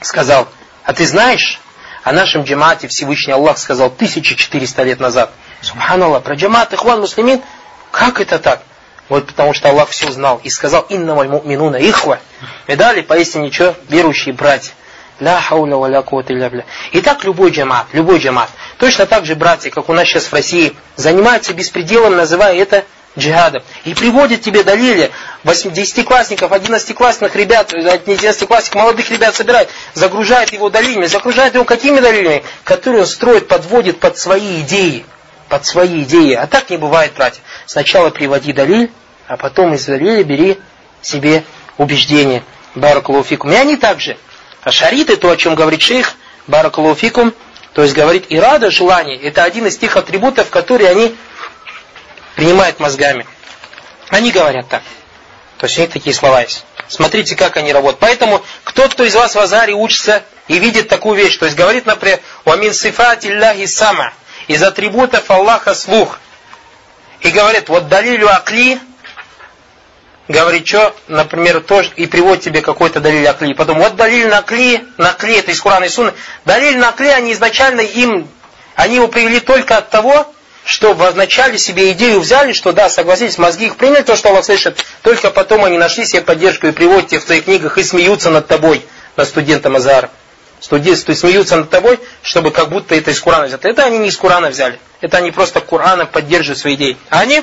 сказал, 0.00 0.48
а 0.84 0.92
ты 0.92 1.06
знаешь, 1.06 1.60
о 2.02 2.12
нашем 2.12 2.42
джамате 2.42 2.88
Всевышний 2.88 3.32
Аллах 3.32 3.58
сказал 3.58 3.88
1400 3.88 4.82
лет 4.84 5.00
назад. 5.00 5.30
Субханаллах, 5.60 6.22
про 6.22 6.34
джамат 6.34 6.72
ихван 6.72 7.00
муслимин, 7.00 7.42
как 7.90 8.20
это 8.20 8.38
так? 8.38 8.62
Вот 9.08 9.26
потому 9.26 9.54
что 9.54 9.68
Аллах 9.68 9.88
все 9.88 10.10
знал 10.10 10.40
и 10.42 10.50
сказал, 10.50 10.82
инна 10.88 11.14
валь 11.14 11.28
муминуна 11.28 11.76
ихва. 11.76 12.20
И 12.66 12.76
далее, 12.76 13.02
поистине, 13.02 13.50
что? 13.50 13.74
Верующие 13.88 14.34
братья. 14.34 14.72
Ля 15.20 15.40
хауля 15.40 15.76
ва 15.76 15.86
ля 15.86 16.00
илля 16.00 16.64
Итак, 16.92 17.24
любой 17.24 17.50
джамат, 17.50 17.86
любой 17.92 18.18
джамат. 18.20 18.48
Точно 18.78 19.06
так 19.06 19.24
же 19.24 19.34
братья, 19.34 19.70
как 19.70 19.88
у 19.88 19.92
нас 19.92 20.06
сейчас 20.06 20.26
в 20.26 20.32
России, 20.32 20.76
занимаются 20.96 21.54
беспределом, 21.54 22.16
называя 22.16 22.54
это 22.54 22.84
джихадом. 23.18 23.62
И 23.84 23.94
приводит 23.94 24.42
тебе 24.42 24.62
далили 24.62 25.10
10-классников, 25.44 26.52
11-классных 26.52 27.34
ребят, 27.36 27.72
11-классников, 27.72 28.74
молодых 28.74 29.10
ребят 29.10 29.34
собирает, 29.34 29.68
загружает 29.94 30.52
его 30.52 30.70
далилями, 30.70 31.06
загружает 31.06 31.54
его 31.54 31.64
какими 31.64 32.00
далилями? 32.00 32.42
Которые 32.64 33.02
он 33.02 33.06
строит, 33.06 33.48
подводит 33.48 34.00
под 34.00 34.18
свои 34.18 34.60
идеи. 34.62 35.04
Под 35.48 35.66
свои 35.66 36.02
идеи. 36.02 36.34
А 36.34 36.46
так 36.46 36.70
не 36.70 36.76
бывает, 36.76 37.12
братья. 37.16 37.42
Сначала 37.66 38.10
приводи 38.10 38.52
далиль, 38.52 38.90
а 39.26 39.36
потом 39.36 39.74
из 39.74 39.84
далиля 39.86 40.22
бери 40.24 40.58
себе 41.02 41.44
убеждение. 41.76 42.42
Баракулуфикум. 42.74 43.50
И 43.52 43.54
они 43.54 43.76
также. 43.76 44.16
А 44.62 44.70
шариты, 44.70 45.16
то, 45.16 45.30
о 45.30 45.36
чем 45.36 45.54
говорит 45.54 45.80
шейх, 45.80 46.14
баракулуфикум, 46.46 47.32
то 47.72 47.82
есть 47.82 47.94
говорит 47.94 48.26
и 48.28 48.38
рада, 48.38 48.70
желание, 48.70 49.16
это 49.16 49.44
один 49.44 49.66
из 49.66 49.78
тех 49.78 49.96
атрибутов, 49.96 50.50
которые 50.50 50.90
они 50.90 51.14
принимает 52.38 52.78
мозгами. 52.78 53.26
Они 54.10 54.30
говорят 54.30 54.68
так. 54.68 54.84
То 55.58 55.66
есть 55.66 55.76
у 55.76 55.80
них 55.80 55.90
такие 55.90 56.14
слова 56.14 56.42
есть. 56.42 56.64
Смотрите, 56.86 57.34
как 57.34 57.56
они 57.56 57.72
работают. 57.72 57.98
Поэтому 57.98 58.44
кто, 58.62 58.88
кто 58.88 59.02
из 59.02 59.16
вас 59.16 59.34
в 59.34 59.40
Азаре 59.40 59.74
учится 59.74 60.22
и 60.46 60.60
видит 60.60 60.88
такую 60.88 61.16
вещь, 61.16 61.36
то 61.36 61.46
есть 61.46 61.58
говорит, 61.58 61.84
например, 61.84 62.20
«Уамин 62.44 62.72
сифат 62.72 63.24
илляхи 63.24 63.66
сама» 63.66 64.12
из 64.46 64.62
атрибутов 64.62 65.28
Аллаха 65.32 65.74
слух. 65.74 66.20
И 67.22 67.30
говорит, 67.30 67.68
вот 67.68 67.88
далилю 67.88 68.28
акли, 68.28 68.78
говорит, 70.28 70.64
что, 70.64 70.94
например, 71.08 71.58
тоже, 71.58 71.90
и 71.96 72.06
приводит 72.06 72.44
тебе 72.44 72.62
какой-то 72.62 73.00
далиль 73.00 73.26
акли. 73.26 73.52
Потом, 73.52 73.78
вот 73.80 73.96
далиль 73.96 74.28
накли, 74.28 74.86
накли, 74.96 75.38
это 75.38 75.50
из 75.50 75.60
Курана 75.60 75.86
и 75.86 75.88
Сунны. 75.88 76.12
Далиль 76.44 76.78
накли, 76.78 77.08
они 77.08 77.32
изначально 77.32 77.80
им, 77.80 78.28
они 78.76 78.94
его 78.94 79.08
привели 79.08 79.40
только 79.40 79.76
от 79.76 79.90
того, 79.90 80.32
что 80.68 80.92
вначале 80.92 81.56
себе 81.56 81.92
идею 81.92 82.20
взяли, 82.20 82.52
что 82.52 82.72
да, 82.72 82.90
согласитесь, 82.90 83.38
мозги 83.38 83.68
их 83.68 83.76
приняли 83.76 84.02
то, 84.02 84.16
что 84.16 84.28
Аллах 84.28 84.44
слышит, 84.44 84.84
только 85.00 85.30
потом 85.30 85.64
они 85.64 85.78
нашли 85.78 86.04
себе 86.04 86.20
поддержку 86.20 86.66
и 86.66 86.72
приводят 86.72 87.10
их 87.10 87.22
в 87.22 87.26
своих 87.26 87.44
книгах 87.44 87.78
и 87.78 87.82
смеются 87.82 88.28
над 88.28 88.48
тобой, 88.48 88.84
над 89.16 89.26
студентом 89.26 89.76
Азара. 89.76 90.10
Студенты 90.60 91.14
смеются 91.14 91.56
над 91.56 91.70
тобой, 91.70 91.98
чтобы 92.20 92.50
как 92.50 92.68
будто 92.68 92.94
это 92.94 93.12
из 93.12 93.18
Курана 93.18 93.46
взято. 93.46 93.66
Это 93.66 93.84
они 93.84 93.96
не 93.96 94.08
из 94.08 94.18
Курана 94.18 94.50
взяли. 94.50 94.78
Это 95.00 95.16
они 95.16 95.30
просто 95.30 95.62
Курана 95.62 96.04
поддерживают 96.04 96.58
свои 96.58 96.74
идеи. 96.74 96.98
А 97.08 97.20
они 97.20 97.42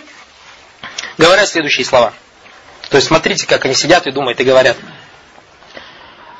говорят 1.17 1.49
следующие 1.49 1.83
слова. 1.83 2.13
То 2.91 2.97
есть 2.97 3.07
смотрите, 3.07 3.47
как 3.47 3.65
они 3.65 3.73
сидят 3.73 4.05
и 4.05 4.11
думают 4.11 4.39
и 4.39 4.43
говорят. 4.43 4.77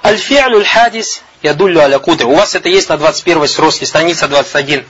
Аль-фи'лю 0.04 0.60
аль-хадис 0.60 1.24
ядуллю 1.42 1.82
аля. 1.82 1.98
У 1.98 2.36
вас 2.36 2.54
это 2.54 2.70
есть 2.70 2.90
на 2.90 2.98
21 2.98 3.48
сроске, 3.48 3.88
страница 3.88 4.28
21. 4.28 4.86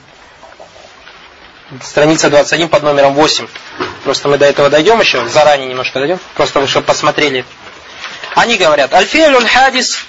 Страница 1.84 2.30
21 2.30 2.70
под 2.70 2.84
номером 2.84 3.14
8. 3.14 3.48
Просто 4.04 4.28
мы 4.28 4.38
до 4.38 4.46
этого 4.46 4.70
дойдем 4.70 5.00
еще, 5.00 5.28
заранее 5.28 5.70
немножко 5.70 6.00
дойдем, 6.00 6.20
просто 6.36 6.60
вы 6.60 6.68
чтобы 6.68 6.86
посмотрели. 6.86 7.46
Они 8.36 8.58
говорят, 8.58 8.94
аль-фи'лю 8.94 9.38
аль-хадис, 9.38 10.04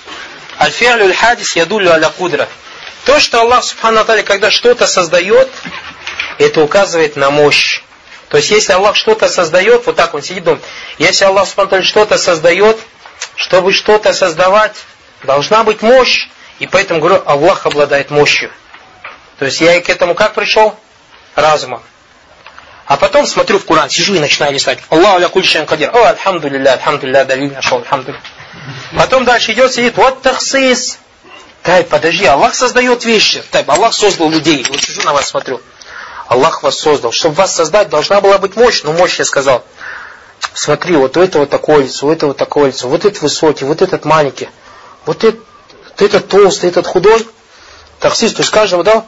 аль-фи'лю 0.60 1.04
аль-хадис 1.04 1.56
ядуллю 1.56 1.92
аля 1.92 2.10
кудра. 2.10 2.48
То, 3.04 3.20
что 3.20 3.40
Аллах 3.40 3.64
Субхану 3.64 4.04
когда 4.04 4.50
что-то 4.50 4.86
создает, 4.86 5.48
это 6.38 6.60
указывает 6.60 7.16
на 7.16 7.30
мощь. 7.30 7.82
То 8.28 8.36
есть, 8.36 8.50
если 8.50 8.72
Аллах 8.72 8.96
что-то 8.96 9.28
создает, 9.28 9.86
вот 9.86 9.96
так 9.96 10.12
он 10.14 10.22
сидит 10.22 10.44
думает, 10.44 10.62
если 10.98 11.24
Аллах 11.24 11.48
Субхану 11.48 11.84
что-то 11.84 12.18
создает, 12.18 12.78
чтобы 13.36 13.72
что-то 13.72 14.12
создавать, 14.12 14.76
должна 15.22 15.62
быть 15.62 15.82
мощь. 15.82 16.28
И 16.58 16.66
поэтому 16.66 17.00
говорю, 17.00 17.22
Аллах 17.26 17.66
обладает 17.66 18.10
мощью. 18.10 18.50
То 19.38 19.44
есть, 19.44 19.60
я 19.60 19.80
к 19.80 19.88
этому 19.88 20.14
как 20.14 20.34
пришел? 20.34 20.76
Разумом. 21.36 21.82
А 22.86 22.96
потом 22.96 23.26
смотрю 23.26 23.58
в 23.58 23.66
Коран, 23.66 23.90
сижу 23.90 24.14
и 24.14 24.18
начинаю 24.18 24.54
листать. 24.54 24.78
Аллаху 24.88 25.18
ля 25.18 25.28
кульшан 25.28 25.66
кадир. 25.66 25.90
О, 25.94 26.04
альхамдулилля, 26.04 26.72
альхамдулилля, 26.72 27.24
далиль 27.24 27.52
нашел, 27.52 27.78
альхамдулилля. 27.78 28.20
Потом 28.96 29.24
дальше 29.24 29.52
идет, 29.52 29.72
сидит, 29.72 29.96
вот 29.96 30.22
тахсис. 30.22 30.98
Тай, 31.62 31.82
подожди, 31.84 32.24
Аллах 32.24 32.54
создает 32.54 33.04
вещи. 33.04 33.42
Тай, 33.50 33.64
Аллах 33.66 33.92
создал 33.92 34.30
людей. 34.30 34.64
Вот 34.68 34.80
сижу 34.80 35.02
на 35.02 35.12
вас 35.12 35.28
смотрю. 35.28 35.60
Аллах 36.28 36.62
вас 36.62 36.78
создал. 36.78 37.12
Чтобы 37.12 37.34
вас 37.34 37.54
создать, 37.54 37.88
должна 37.88 38.20
была 38.20 38.38
быть 38.38 38.56
мощь. 38.56 38.82
Но 38.84 38.92
мощь, 38.92 39.18
я 39.18 39.24
сказал. 39.24 39.64
Смотри, 40.54 40.96
вот 40.96 41.16
у 41.16 41.20
этого 41.20 41.46
такое 41.46 41.82
лицо, 41.82 42.06
у 42.06 42.12
этого 42.12 42.34
такое 42.34 42.68
лицо. 42.68 42.88
Вот 42.88 43.04
этот 43.04 43.20
высокий, 43.20 43.64
вот 43.64 43.82
этот 43.82 44.04
маленький. 44.04 44.48
Вот 45.04 45.24
этот, 45.24 45.40
этот 45.98 46.28
толстый, 46.28 46.70
этот 46.70 46.86
худой. 46.86 47.26
Таксист, 47.98 48.36
то 48.36 48.42
есть 48.42 48.52
каждого 48.52 48.84
дал. 48.84 49.06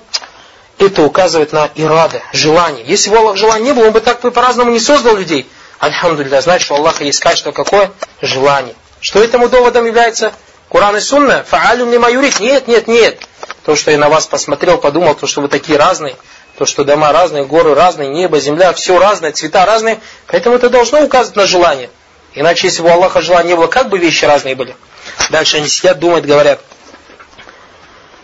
Это 0.78 1.02
указывает 1.02 1.52
на 1.52 1.70
ирады, 1.74 2.22
желание. 2.32 2.84
Если 2.84 3.10
бы 3.10 3.18
Аллах 3.18 3.36
желания 3.36 3.66
не 3.66 3.72
было, 3.72 3.86
он 3.86 3.92
бы 3.92 4.00
так 4.00 4.20
по-разному 4.20 4.70
не 4.70 4.78
создал 4.78 5.16
людей. 5.16 5.48
Альхамдулилля, 5.80 6.40
значит, 6.40 6.66
что 6.66 6.74
у 6.74 6.76
Аллаха 6.78 7.04
есть 7.04 7.20
качество 7.20 7.52
какое? 7.52 7.90
Желание. 8.22 8.74
Что 9.00 9.22
этому 9.22 9.48
доводом 9.48 9.86
является? 9.86 10.32
Куран 10.68 10.96
и 10.96 11.00
Сунна, 11.00 11.44
фаалюм 11.44 11.90
не 11.90 11.98
майурит. 11.98 12.40
Нет, 12.40 12.68
нет, 12.68 12.86
нет. 12.88 13.22
То, 13.64 13.74
что 13.74 13.90
я 13.90 13.98
на 13.98 14.08
вас 14.08 14.26
посмотрел, 14.26 14.78
подумал, 14.78 15.14
то, 15.14 15.26
что 15.26 15.40
вы 15.40 15.48
такие 15.48 15.78
разные, 15.78 16.16
то, 16.58 16.66
что 16.66 16.84
дома 16.84 17.12
разные, 17.12 17.44
горы 17.44 17.74
разные, 17.74 18.08
небо, 18.08 18.38
земля, 18.38 18.72
все 18.72 18.98
разное, 18.98 19.32
цвета 19.32 19.64
разные. 19.66 20.00
Поэтому 20.26 20.56
это 20.56 20.68
должно 20.68 21.02
указывать 21.02 21.36
на 21.36 21.46
желание. 21.46 21.90
Иначе, 22.34 22.68
если 22.68 22.82
бы 22.82 22.88
у 22.88 22.92
Аллаха 22.92 23.20
желания 23.20 23.50
не 23.50 23.56
было, 23.56 23.66
как 23.66 23.88
бы 23.88 23.98
вещи 23.98 24.24
разные 24.24 24.54
были? 24.54 24.76
Дальше 25.30 25.56
они 25.56 25.68
сидят, 25.68 25.98
думают, 25.98 26.26
говорят. 26.26 26.60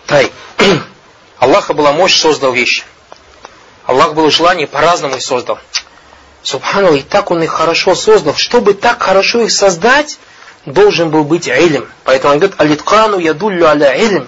Тай. 0.06 0.30
Аллаха 1.44 1.74
была 1.74 1.92
мощь, 1.92 2.18
создал 2.18 2.52
вещи. 2.52 2.84
Аллах 3.84 4.14
было 4.14 4.30
желание, 4.30 4.66
по-разному 4.66 5.16
их 5.16 5.22
создал. 5.22 5.58
Субхану, 6.42 6.94
и 6.94 7.02
так 7.02 7.30
он 7.30 7.42
их 7.42 7.50
хорошо 7.50 7.94
создал. 7.94 8.34
Чтобы 8.34 8.72
так 8.72 9.02
хорошо 9.02 9.42
их 9.42 9.52
создать, 9.52 10.18
должен 10.64 11.10
был 11.10 11.22
быть 11.22 11.46
илм. 11.48 11.86
Поэтому 12.04 12.32
он 12.32 12.38
говорит, 12.38 12.58
алиткану 12.58 13.18
ядуллю 13.18 13.66
аля 13.66 13.92
илм. 13.92 14.26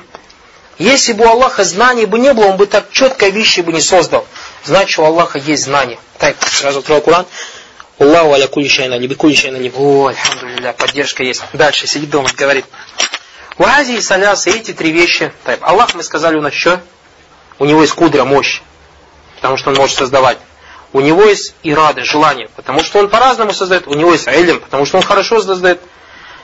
Если 0.76 1.14
бы 1.14 1.24
у 1.24 1.29
Аллаха 1.31 1.64
знаний 1.64 2.05
бы 2.05 2.18
не 2.18 2.35
было, 2.35 2.48
он 2.48 2.59
бы 2.59 2.66
так 2.66 2.90
четко 2.92 3.29
вещи 3.29 3.61
бы 3.61 3.72
не 3.72 3.81
создал. 3.81 4.26
Значит, 4.64 4.98
у 4.98 5.05
Аллаха 5.05 5.38
есть 5.38 5.64
знания. 5.64 5.98
Так, 6.18 6.37
сразу 6.42 6.81
открою 6.81 7.00
Куран. 7.00 7.24
Аллаху 7.98 8.35
аля 8.35 8.46
кули 8.46 8.68
шайна, 8.68 8.98
не 8.98 9.09
кули 9.09 9.35
шайна, 9.35 9.57
не 9.57 9.72
О, 9.74 10.09
альхамдулилля, 10.09 10.74
поддержка 10.74 11.22
есть. 11.22 11.42
Дальше 11.55 11.87
сидит 11.87 12.11
дома, 12.11 12.29
говорит. 12.37 12.66
В 13.57 13.62
Азии 13.62 14.00
солясы 14.00 14.50
эти 14.50 14.74
три 14.74 14.92
вещи. 14.92 15.33
Так, 15.44 15.61
Аллах, 15.62 15.94
мы 15.94 16.02
сказали, 16.02 16.37
у 16.37 16.42
нас 16.42 16.52
что? 16.52 16.79
У 17.59 17.64
него 17.64 17.83
есть 17.83 17.95
кудра, 17.95 18.25
мощь. 18.25 18.61
Потому 19.37 19.57
что 19.57 19.71
он 19.71 19.77
может 19.77 19.97
создавать. 19.97 20.38
У 20.92 21.01
него 21.01 21.25
есть 21.25 21.55
ирада, 21.62 22.05
желание. 22.05 22.49
Потому 22.57 22.83
что 22.83 22.99
он 22.99 23.09
по-разному 23.09 23.53
создает. 23.53 23.87
У 23.87 23.95
него 23.95 24.12
есть 24.12 24.27
илм, 24.29 24.61
потому 24.61 24.87
что 24.87 24.99
он 24.99 25.03
хорошо 25.03 25.40
создает. 25.40 25.81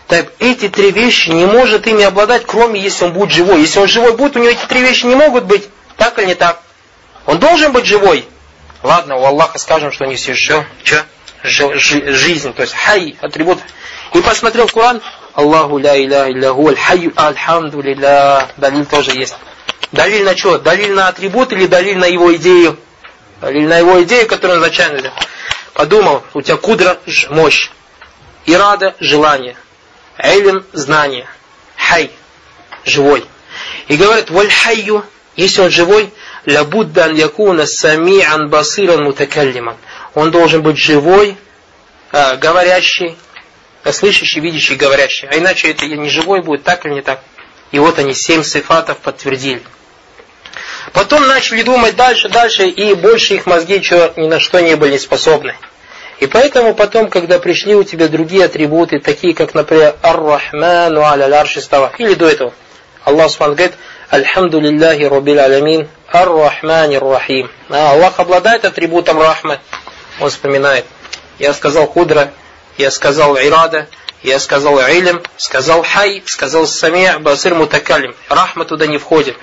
Так 0.09 0.33
эти 0.41 0.69
три 0.69 0.91
вещи 0.91 1.31
не 1.31 1.47
может 1.47 1.87
ими 1.87 2.05
обладать, 2.05 2.45
кроме 2.45 2.81
если 2.81 3.07
он 3.07 3.13
будет 3.13 3.31
живой. 3.31 3.61
Если 3.61 3.79
он 3.79 3.89
живой 3.89 4.15
будет, 4.17 4.37
у 4.37 4.41
него 4.41 4.51
эти 4.51 4.67
три 4.67 4.81
вещи 4.81 5.07
не 5.07 5.15
могут 5.15 5.45
быть. 5.45 5.69
Так 5.97 6.19
или 6.19 6.27
не 6.27 6.35
так? 6.35 6.61
Он 7.27 7.39
должен 7.39 7.73
быть 7.73 7.87
живой. 7.87 8.27
Ладно, 8.83 9.17
у 9.17 9.25
Аллаха 9.25 9.59
скажем, 9.59 9.93
что 9.93 10.05
у 10.05 10.09
них 10.09 10.19
все 10.19 10.35
что? 10.35 10.65
Что? 10.83 11.75
Жизнь, 11.77 12.53
то 12.53 12.63
есть 12.63 12.75
хай, 12.75 13.17
атрибут. 13.21 13.59
И 14.13 14.21
посмотрел 14.21 14.69
Коран, 14.69 15.01
Аллаху 15.35 15.79
ля 15.79 15.97
иля 15.97 16.31
илляху 16.31 16.69
аль 16.69 16.77
хайю 16.77 17.13
альхамду 17.17 17.81
лилля. 17.81 18.49
Далиль 18.57 18.85
тоже 18.85 19.13
есть. 19.13 19.35
Далиль 19.93 20.25
на 20.25 20.37
что? 20.37 20.59
Далиль 20.59 20.93
на 20.93 21.09
атрибут 21.09 21.53
или 21.53 21.67
далиль 21.67 21.99
на 21.99 22.07
его 22.07 22.35
идею? 22.37 22.79
Далиль 23.41 23.67
на 23.67 23.79
его 23.79 24.03
идею, 24.03 24.27
которую 24.27 24.59
он 24.59 24.63
изначально 24.63 25.13
подумал, 25.75 26.23
у 26.35 26.43
тебя 26.43 26.57
кудра 26.57 26.99
мощь, 27.31 27.71
ирада 28.47 28.95
желание. 29.01 29.57
Илм– 30.19 30.65
знание. 30.73 31.27
Хай– 31.77 32.11
живой. 32.85 33.25
И 33.89 33.97
говорит, 33.97 34.31
валь 34.31 34.51
хайю, 34.51 35.05
если 35.37 35.63
он 35.63 35.71
живой, 35.71 36.13
лабуддан 36.47 37.15
якуна 37.15 37.63
сами'ан 37.63 38.49
басиран 38.49 39.05
мутакаллиман. 39.05 39.77
Он 40.15 40.31
должен 40.31 40.63
быть 40.63 40.79
живой, 40.79 41.37
э, 42.13 42.37
говорящий, 42.37 43.17
слышащий, 43.91 44.41
видящий, 44.41 44.77
говорящий. 44.77 45.29
А 45.29 45.39
иначе 45.39 45.71
это 45.71 45.87
не 45.87 46.09
живой 46.09 46.43
будет, 46.43 46.63
так 46.63 46.85
или 46.87 46.95
не 46.95 47.03
так. 47.03 47.21
И 47.73 47.79
вот 47.79 47.99
они 47.99 48.15
семь 48.15 48.45
сифатов 48.45 48.99
подтвердили. 48.99 49.63
Потом 50.93 51.27
начали 51.27 51.63
думать 51.63 51.97
дальше, 51.97 52.29
дальше, 52.29 52.67
и 52.69 52.95
больше 52.95 53.35
их 53.35 53.47
мозги 53.47 53.83
что, 53.83 54.13
ни 54.17 54.29
на 54.29 54.41
что 54.41 54.61
не 54.61 54.77
были 54.77 54.99
способны. 54.99 55.55
И 56.21 56.27
поэтому 56.27 56.75
потом, 56.75 57.09
когда 57.09 57.39
пришли 57.39 57.75
у 57.75 57.83
тебя 57.83 58.09
другие 58.09 58.45
атрибуты, 58.45 59.01
такие 59.01 59.35
как, 59.35 59.55
например, 59.55 59.97
Ар-Рахману 60.03 61.03
аля 61.03 61.27
ларши 61.27 61.61
или 61.99 62.15
до 62.15 62.29
этого, 62.29 62.53
Аллах 63.05 63.31
Субхану 63.31 63.55
говорит, 63.55 63.75
Альхамду 64.09 64.61
лилляхи 64.61 65.03
рабил 65.03 65.41
алямин, 65.41 65.89
Ар-Рахмани 66.13 66.99
Рахим. 66.99 67.51
А 67.69 67.93
Аллах 67.93 68.21
обладает 68.21 68.65
атрибутом 68.65 69.19
Рахма. 69.19 69.61
Он 70.21 70.31
вспоминает. 70.31 70.85
Я 71.39 71.55
сказал 71.55 71.87
Худра, 71.87 72.31
я 72.79 72.91
сказал 72.91 73.37
Ирада, 73.37 73.89
я 74.23 74.39
сказал 74.39 74.79
Илм, 74.79 75.23
сказал 75.37 75.83
Хай, 75.83 76.23
сказал 76.27 76.67
Самия, 76.67 77.19
Басир 77.19 77.55
Мутакалим. 77.55 78.15
Рахма 78.29 78.65
туда 78.65 78.87
не 78.87 78.99
входит. 78.99 79.37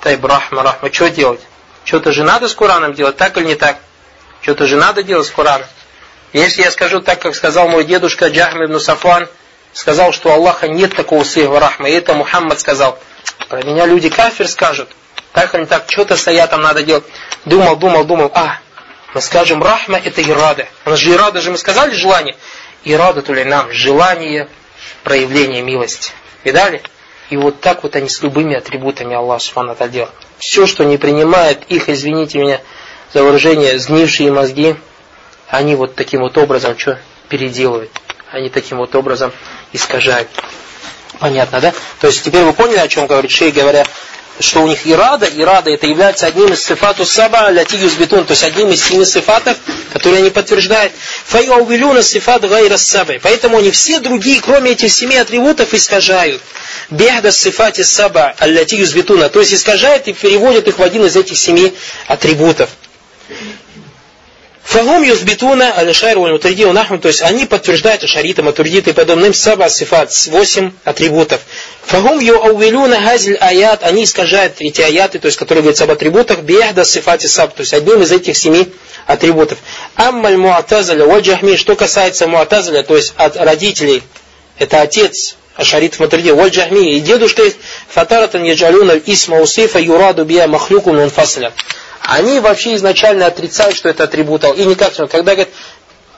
Тайб 0.00 0.24
Рахма, 0.24 0.62
Рахма. 0.62 0.92
Что 0.92 1.10
делать? 1.10 1.40
Что-то 1.84 2.12
же 2.12 2.24
надо 2.24 2.48
с 2.48 2.54
Кураном 2.54 2.94
делать, 2.94 3.16
так 3.16 3.36
или 3.36 3.44
не 3.44 3.54
так? 3.56 3.78
Что-то 4.40 4.66
же 4.66 4.76
надо 4.76 5.02
делать 5.02 5.26
с 5.26 5.30
Кураном. 5.30 5.66
Если 6.32 6.62
я 6.62 6.70
скажу 6.70 7.00
так, 7.00 7.20
как 7.20 7.34
сказал 7.34 7.68
мой 7.68 7.84
дедушка 7.84 8.28
Джахм 8.28 8.64
ибн 8.64 8.80
Сафан, 8.80 9.28
сказал, 9.74 10.12
что 10.12 10.32
Аллаха 10.32 10.66
нет 10.66 10.94
такого 10.94 11.24
сыва 11.24 11.60
рахма, 11.60 11.90
и 11.90 11.92
это 11.92 12.14
Мухаммад 12.14 12.58
сказал. 12.58 12.98
Про 13.48 13.62
меня 13.62 13.84
люди 13.84 14.08
кафир 14.08 14.48
скажут. 14.48 14.88
Так 15.32 15.54
или 15.54 15.64
так, 15.64 15.84
что-то 15.88 16.16
стоят 16.16 16.50
там 16.50 16.62
надо 16.62 16.82
делать. 16.82 17.04
Думал, 17.44 17.76
думал, 17.76 18.04
думал, 18.04 18.30
а, 18.34 18.58
мы 19.14 19.20
скажем, 19.20 19.62
рахма 19.62 19.98
это 19.98 20.22
ирада. 20.22 20.66
У 20.86 20.90
нас 20.90 20.98
же 20.98 21.12
ирада 21.12 21.40
же 21.40 21.50
мы 21.50 21.58
сказали 21.58 21.94
желание. 21.94 22.36
Ирада 22.84 23.22
то 23.22 23.32
ли 23.32 23.44
нам, 23.44 23.72
желание 23.72 24.48
проявления 25.04 25.62
милости. 25.62 26.12
Видали? 26.44 26.82
И 27.30 27.36
вот 27.36 27.60
так 27.60 27.82
вот 27.82 27.96
они 27.96 28.08
с 28.08 28.22
любыми 28.22 28.54
атрибутами 28.54 29.14
Аллаха 29.14 29.42
Субхану 29.42 29.76
делают. 29.88 30.12
Все, 30.38 30.66
что 30.66 30.84
не 30.84 30.98
принимает 30.98 31.64
их, 31.68 31.88
извините 31.88 32.38
меня 32.38 32.60
за 33.12 33.22
выражение, 33.22 33.78
сгнившие 33.78 34.30
мозги, 34.30 34.76
они 35.48 35.74
вот 35.74 35.94
таким 35.94 36.20
вот 36.20 36.36
образом 36.36 36.78
что 36.78 36.98
переделывают. 37.28 37.90
Они 38.30 38.48
таким 38.48 38.78
вот 38.78 38.94
образом 38.94 39.32
искажают. 39.72 40.28
Понятно, 41.18 41.60
да? 41.60 41.72
То 42.00 42.08
есть 42.08 42.24
теперь 42.24 42.42
вы 42.42 42.52
поняли, 42.52 42.78
о 42.78 42.88
чем 42.88 43.06
говорит 43.06 43.30
Шей, 43.30 43.52
говоря, 43.52 43.84
что 44.40 44.62
у 44.62 44.66
них 44.66 44.86
ирада, 44.86 45.26
ирада 45.26 45.70
это 45.70 45.86
является 45.86 46.26
одним 46.26 46.52
из 46.52 46.64
сифату 46.64 47.04
саба 47.04 47.50
ляти 47.50 47.76
юзбитун, 47.76 48.24
то 48.24 48.32
есть 48.32 48.44
одним 48.44 48.70
из 48.70 48.82
семи 48.82 49.04
сифатов, 49.04 49.56
которые 49.92 50.20
они 50.20 50.30
подтверждают. 50.30 50.92
Файаувилюна 51.26 52.02
сифат 52.02 52.48
гайра 52.48 52.76
сабай. 52.76 53.20
Поэтому 53.20 53.58
они 53.58 53.70
все 53.70 54.00
другие, 54.00 54.40
кроме 54.40 54.72
этих 54.72 54.90
семи 54.92 55.16
атрибутов, 55.16 55.74
искажают. 55.74 56.42
Бехда 56.90 57.30
сифати 57.30 57.82
саба 57.82 58.34
алляти 58.38 58.76
юзбитуна. 58.76 59.28
То 59.28 59.40
есть 59.40 59.52
искажают 59.54 60.08
и 60.08 60.12
переводят 60.12 60.66
их 60.66 60.78
в 60.78 60.82
один 60.82 61.04
из 61.04 61.16
этих 61.16 61.36
семи 61.38 61.74
атрибутов. 62.06 62.70
Фагум 64.64 65.02
юзбитуна 65.02 65.74
аль-шайр 65.76 66.18
валь-мутриди 66.18 66.64
нахму, 66.64 66.98
то 66.98 67.08
есть 67.08 67.20
они 67.20 67.46
подтверждают 67.46 68.04
ашариты, 68.04 68.42
матурдиты 68.42 68.90
и 68.90 68.92
подобным 68.92 69.34
саба 69.34 69.68
сифат, 69.68 70.12
восемь 70.28 70.70
атрибутов. 70.84 71.40
Фагум 71.84 72.20
юауилюна 72.20 73.00
газиль 73.00 73.36
аят, 73.36 73.82
они 73.82 74.04
искажают 74.04 74.54
эти 74.60 74.80
аяты, 74.80 75.18
то 75.18 75.26
есть 75.26 75.36
которые 75.36 75.62
говорят 75.62 75.80
об 75.82 75.90
атрибутах, 75.90 76.40
биахда 76.40 76.84
сифати 76.84 77.26
саб, 77.26 77.54
то 77.54 77.60
есть 77.60 77.74
одним 77.74 78.02
из 78.02 78.12
этих 78.12 78.36
семи 78.36 78.72
атрибутов. 79.06 79.58
Аммаль 79.96 80.36
муатазаля 80.36 81.06
валь 81.06 81.22
джахми, 81.22 81.56
что 81.56 81.74
касается 81.74 82.28
муатазаля, 82.28 82.82
то 82.82 82.96
есть 82.96 83.14
от 83.16 83.36
родителей, 83.36 84.02
это 84.58 84.80
отец 84.80 85.36
ашарит 85.56 85.98
матуридия, 85.98 86.34
валь 86.34 86.50
джахми, 86.50 86.94
и 86.94 87.00
дедушка 87.00 87.42
есть, 87.42 87.56
фатаратан 87.88 88.44
яджалюна 88.44 88.92
исма 89.06 89.40
усифа 89.40 89.80
юраду 89.80 90.24
бия 90.24 90.46
махлюку 90.46 90.92
мунфасля. 90.92 91.52
Они 92.04 92.40
вообще 92.40 92.74
изначально 92.74 93.26
отрицают, 93.26 93.76
что 93.76 93.88
это 93.88 94.04
атрибут 94.04 94.44
И 94.44 94.64
никак, 94.64 94.94
когда 95.08 95.34
говорят, 95.34 95.48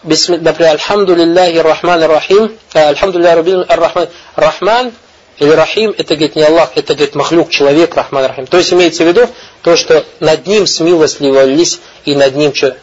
например, 0.02 0.72
Альхамду 0.72 1.14
лилляхи 1.14 1.58
рахман 1.58 2.02
рахим, 2.04 2.52
э, 2.72 2.88
Альхамду 2.88 3.18
лилляхи 3.18 3.64
рахман, 3.68 4.08
рахман 4.34 4.92
или 5.38 5.50
рахим, 5.50 5.94
это 5.96 6.14
говорит 6.14 6.36
не 6.36 6.42
Аллах, 6.42 6.70
это 6.76 6.94
говорит 6.94 7.14
махлюк, 7.14 7.50
человек, 7.50 7.94
рахман 7.94 8.26
рахим. 8.26 8.46
То 8.46 8.58
есть 8.58 8.72
имеется 8.72 9.04
в 9.04 9.08
виду 9.08 9.28
то, 9.62 9.76
что 9.76 10.04
над 10.20 10.46
ним 10.46 10.66
смилостливались 10.66 11.80
и 12.04 12.14
над 12.14 12.34
ним 12.34 12.54
что 12.54 12.76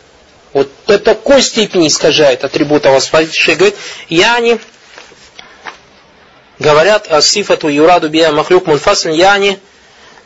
вот 0.54 0.70
до 0.86 1.00
такой 1.00 1.42
степени 1.42 1.88
искажает 1.88 2.44
атрибут 2.44 2.86
Аллаха. 2.86 3.26
Говорит, 3.48 3.76
яни 4.10 4.60
говорят 6.60 7.12
о 7.12 7.22
сифату 7.22 7.68
юраду 7.70 8.10
бия 8.10 8.32
махлюк 8.32 8.68
мунфасн 8.68 9.10
яни 9.10 9.60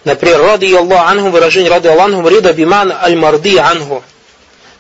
например, 0.05 0.41
ради 0.41 0.73
Аллах 0.73 1.09
анху, 1.09 1.29
выражение 1.29 1.69
ради 1.69 1.87
Аллах 1.87 2.05
анху, 2.05 2.27
рида 2.29 2.53
биман 2.53 2.91
аль-марди 2.91 3.57
анху. 3.57 4.03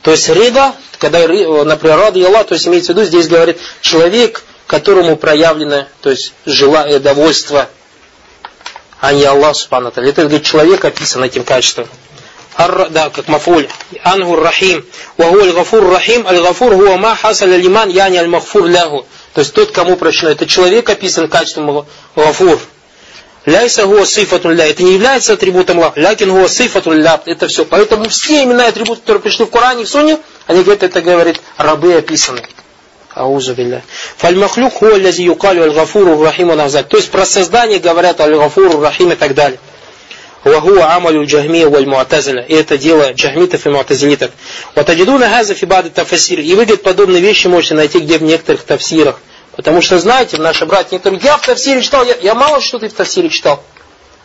То 0.01 0.11
есть 0.11 0.29
рида, 0.29 0.73
когда, 0.99 1.19
например, 1.27 1.97
ради 1.97 2.21
Аллах, 2.21 2.47
то 2.47 2.53
есть 2.53 2.67
имеется 2.67 2.93
в 2.93 2.95
виду, 2.95 3.05
здесь 3.05 3.27
говорит, 3.27 3.57
человек, 3.81 4.43
которому 4.67 5.17
проявлено, 5.17 5.85
то 6.01 6.09
есть 6.09 6.33
желание, 6.45 6.99
довольство, 6.99 7.67
а 9.01 9.13
не 9.13 9.23
Аллах 9.23 9.55
Субхану 9.55 9.89
Это 9.89 10.21
говорит, 10.21 10.43
человек 10.43 10.83
описан 10.83 11.23
этим 11.23 11.43
качеством. 11.43 11.87
Ар, 12.57 12.89
да, 12.89 13.09
как 13.09 13.27
мафуль. 13.27 13.67
Ангур 14.03 14.41
рахим. 14.41 14.85
Ваху 15.17 15.39
аль-гафур 15.41 15.89
рахим. 15.91 16.25
Аль-гафур 16.25 16.73
хуа 16.75 16.97
ма 16.97 17.15
хасал 17.15 17.49
аль-иман, 17.49 17.89
яни 17.89 18.17
аль-махфур 18.17 18.65
лягу. 18.65 19.05
То 19.33 19.41
есть 19.41 19.53
тот, 19.53 19.71
кому 19.71 19.97
прощено. 19.97 20.29
Это 20.29 20.47
человек 20.47 20.89
описан 20.89 21.27
качеством 21.27 21.85
гафур. 22.15 22.59
Ляйса 23.45 23.85
гуа 23.85 24.05
сифатун 24.05 24.53
ля. 24.55 24.67
Это 24.67 24.83
не 24.83 24.93
является 24.93 25.33
атрибутом 25.33 25.77
Аллаха. 25.79 25.99
Лякин 25.99 26.31
гуа 26.31 26.47
сифатун 26.47 26.99
ля. 27.01 27.21
Это 27.25 27.47
все. 27.47 27.63
Поэтому 27.65 28.09
все 28.09 28.43
имена 28.43 28.65
и 28.65 28.69
атрибуты, 28.69 29.01
которые 29.01 29.21
пришли 29.21 29.45
в 29.45 29.49
Коране 29.49 29.83
и 29.83 29.85
в 29.85 29.89
Суне, 29.89 30.17
они 30.47 30.63
говорят, 30.63 30.83
это 30.83 31.01
говорит, 31.01 31.39
рабы 31.57 31.93
описаны. 31.93 32.41
Аузу 33.13 33.53
билля. 33.53 33.83
Фальмахлюк 34.17 34.73
хуа 34.73 34.97
лязи 34.97 35.21
юкалю 35.21 35.63
аль-гафуру 35.63 36.21
рахиму 36.23 36.55
назад. 36.55 36.89
То 36.89 36.97
есть 36.97 37.11
про 37.11 37.25
создание 37.25 37.79
говорят 37.79 38.19
аль-гафуру 38.19 38.81
рахим 38.81 39.11
и 39.11 39.15
так 39.15 39.35
далее. 39.35 39.59
Амалю 40.43 41.25
джахмия 41.25 41.67
валь 41.69 41.87
муатазиля. 41.87 42.43
И 42.43 42.53
это 42.53 42.77
дело 42.77 43.13
джахмитов 43.13 43.65
и 43.65 43.69
муатазилитов. 43.69 44.31
Ватаджидуна 44.75 45.29
газа 45.29 45.55
фибады 45.55 45.89
тафасир. 45.89 46.39
И 46.39 46.53
вы, 46.55 46.65
подобные 46.77 47.21
вещи 47.21 47.47
можете 47.47 47.75
найти 47.75 47.99
где 47.99 48.17
в 48.17 48.23
некоторых 48.23 48.63
тафсирах. 48.63 49.19
Потому 49.55 49.81
что, 49.81 49.97
знаете, 49.99 50.37
наши 50.37 50.65
братья 50.65 50.91
некоторые, 50.93 51.21
я 51.21 51.37
в 51.37 51.45
Тавсире 51.45 51.81
читал, 51.81 52.03
я, 52.03 52.15
я 52.15 52.35
мало 52.35 52.59
что 52.61 52.79
ты 52.79 52.89
в 52.89 52.93
Тавсире 52.93 53.29
читал. 53.29 53.63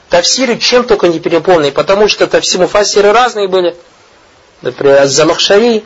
Тавсиры 0.08 0.58
чем 0.58 0.84
только 0.84 1.06
не 1.06 1.20
переполнены, 1.20 1.70
потому 1.70 2.08
что 2.08 2.26
Тавсиму 2.26 2.66
фасиры 2.66 3.12
разные 3.12 3.46
были. 3.46 3.76
Например, 4.60 5.06
Замахшари, 5.06 5.84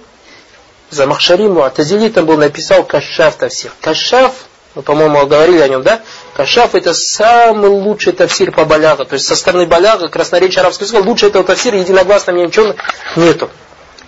Замахшари 0.90 1.46
Муатазили 1.46 2.08
там 2.08 2.24
был, 2.24 2.38
написал 2.38 2.84
Кашаф 2.84 3.36
Тавсир. 3.36 3.70
Кашаф, 3.82 4.32
мы, 4.74 4.82
по-моему, 4.82 5.26
говорили 5.26 5.60
о 5.60 5.68
нем, 5.68 5.82
да? 5.82 6.00
Кашаф 6.34 6.74
это 6.74 6.94
самый 6.94 7.68
лучший 7.68 8.12
тавсир 8.12 8.50
по 8.50 8.64
баляга. 8.64 9.04
То 9.04 9.14
есть 9.14 9.26
со 9.26 9.36
стороны 9.36 9.66
баляга, 9.66 10.08
красноречия 10.08 10.62
арабского 10.62 10.86
языка, 10.86 11.06
лучше 11.06 11.26
этого 11.26 11.44
тавсира 11.44 11.78
единогласно 11.78 12.30
ничего 12.32 12.74
нету. 13.14 13.50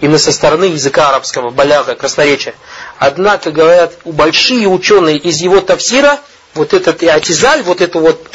Именно 0.01 0.18
со 0.18 0.33
стороны 0.33 0.64
языка 0.64 1.11
арабского, 1.11 1.51
баляга, 1.51 1.94
красноречия. 1.94 2.55
Однако, 2.98 3.50
говорят, 3.50 3.94
большие 4.04 4.66
ученые 4.66 5.18
из 5.18 5.40
его 5.40 5.61
тавсира, 5.61 6.20
вот 6.54 6.72
этот 6.72 7.02
и 7.02 7.06
атизаль, 7.06 7.62
вот 7.62 7.80
эту 7.80 8.00
вот 8.00 8.26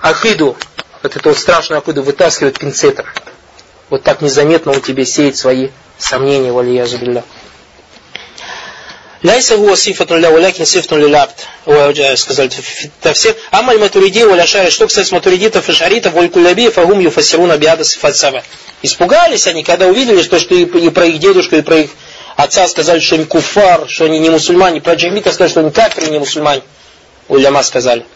акиду, 0.00 0.56
вот 1.02 1.16
эту 1.16 1.28
вот 1.28 1.38
страшную 1.38 1.78
акиду 1.78 2.02
вытаскивают 2.02 2.58
пинцетом. 2.58 3.06
Вот 3.90 4.02
так 4.02 4.20
незаметно 4.20 4.72
он 4.72 4.80
тебе 4.80 5.04
сеет 5.04 5.36
свои 5.36 5.68
сомнения, 5.98 6.50
валия 6.50 6.86
зубилля. 6.86 7.24
Ляйса 9.22 9.56
гуа 9.56 9.76
сифатун 9.76 10.18
ля 10.18 10.32
валякин 10.32 10.66
сифатун 10.66 10.98
лилябд. 10.98 11.46
Сказали 12.18 12.50
в. 12.50 13.36
Амаль 13.52 13.78
матуриди 13.78 14.24
валя 14.24 14.46
шари. 14.46 14.70
Что 14.70 14.88
кстати 14.88 15.14
матуридитов 15.14 15.68
и 15.68 15.72
шаритов, 15.72 16.14
кулляби, 16.32 16.70
фагум 16.70 16.98
юфасируна 16.98 17.56
биада 17.56 17.84
сифат 17.84 18.16
саба. 18.16 18.42
Испугались 18.82 19.46
они, 19.46 19.62
когда 19.62 19.86
увидели, 19.86 20.22
что, 20.22 20.40
что 20.40 20.56
и, 20.56 20.64
и 20.64 20.90
про 20.90 21.06
их 21.06 21.20
дедушку, 21.20 21.54
и 21.54 21.62
про 21.62 21.76
их 21.78 21.90
отца 22.36 22.66
сказали, 22.68 23.00
что 23.00 23.16
они 23.16 23.24
куфар, 23.24 23.88
что 23.88 24.04
они 24.06 24.18
не 24.18 24.30
мусульмане. 24.30 24.80
Про 24.80 24.94
джахмита 24.94 25.30
сказали, 25.32 25.50
что 25.50 25.60
они 25.60 25.70
кафиры, 25.70 26.08
не 26.08 26.18
мусульмане. 26.18 26.62
Уляма 27.28 27.62
сказали. 27.62 28.06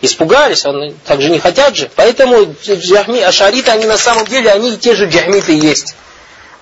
Испугались, 0.00 0.64
они 0.66 0.96
так 1.04 1.20
же 1.20 1.30
не 1.30 1.38
хотят 1.38 1.76
же. 1.76 1.90
Поэтому 1.94 2.54
джахми, 2.66 3.20
ашариты, 3.20 3.70
они 3.70 3.86
на 3.86 3.96
самом 3.96 4.26
деле, 4.26 4.50
они 4.50 4.74
и 4.74 4.76
те 4.76 4.94
же 4.96 5.08
джахмиты 5.08 5.52
есть. 5.52 5.94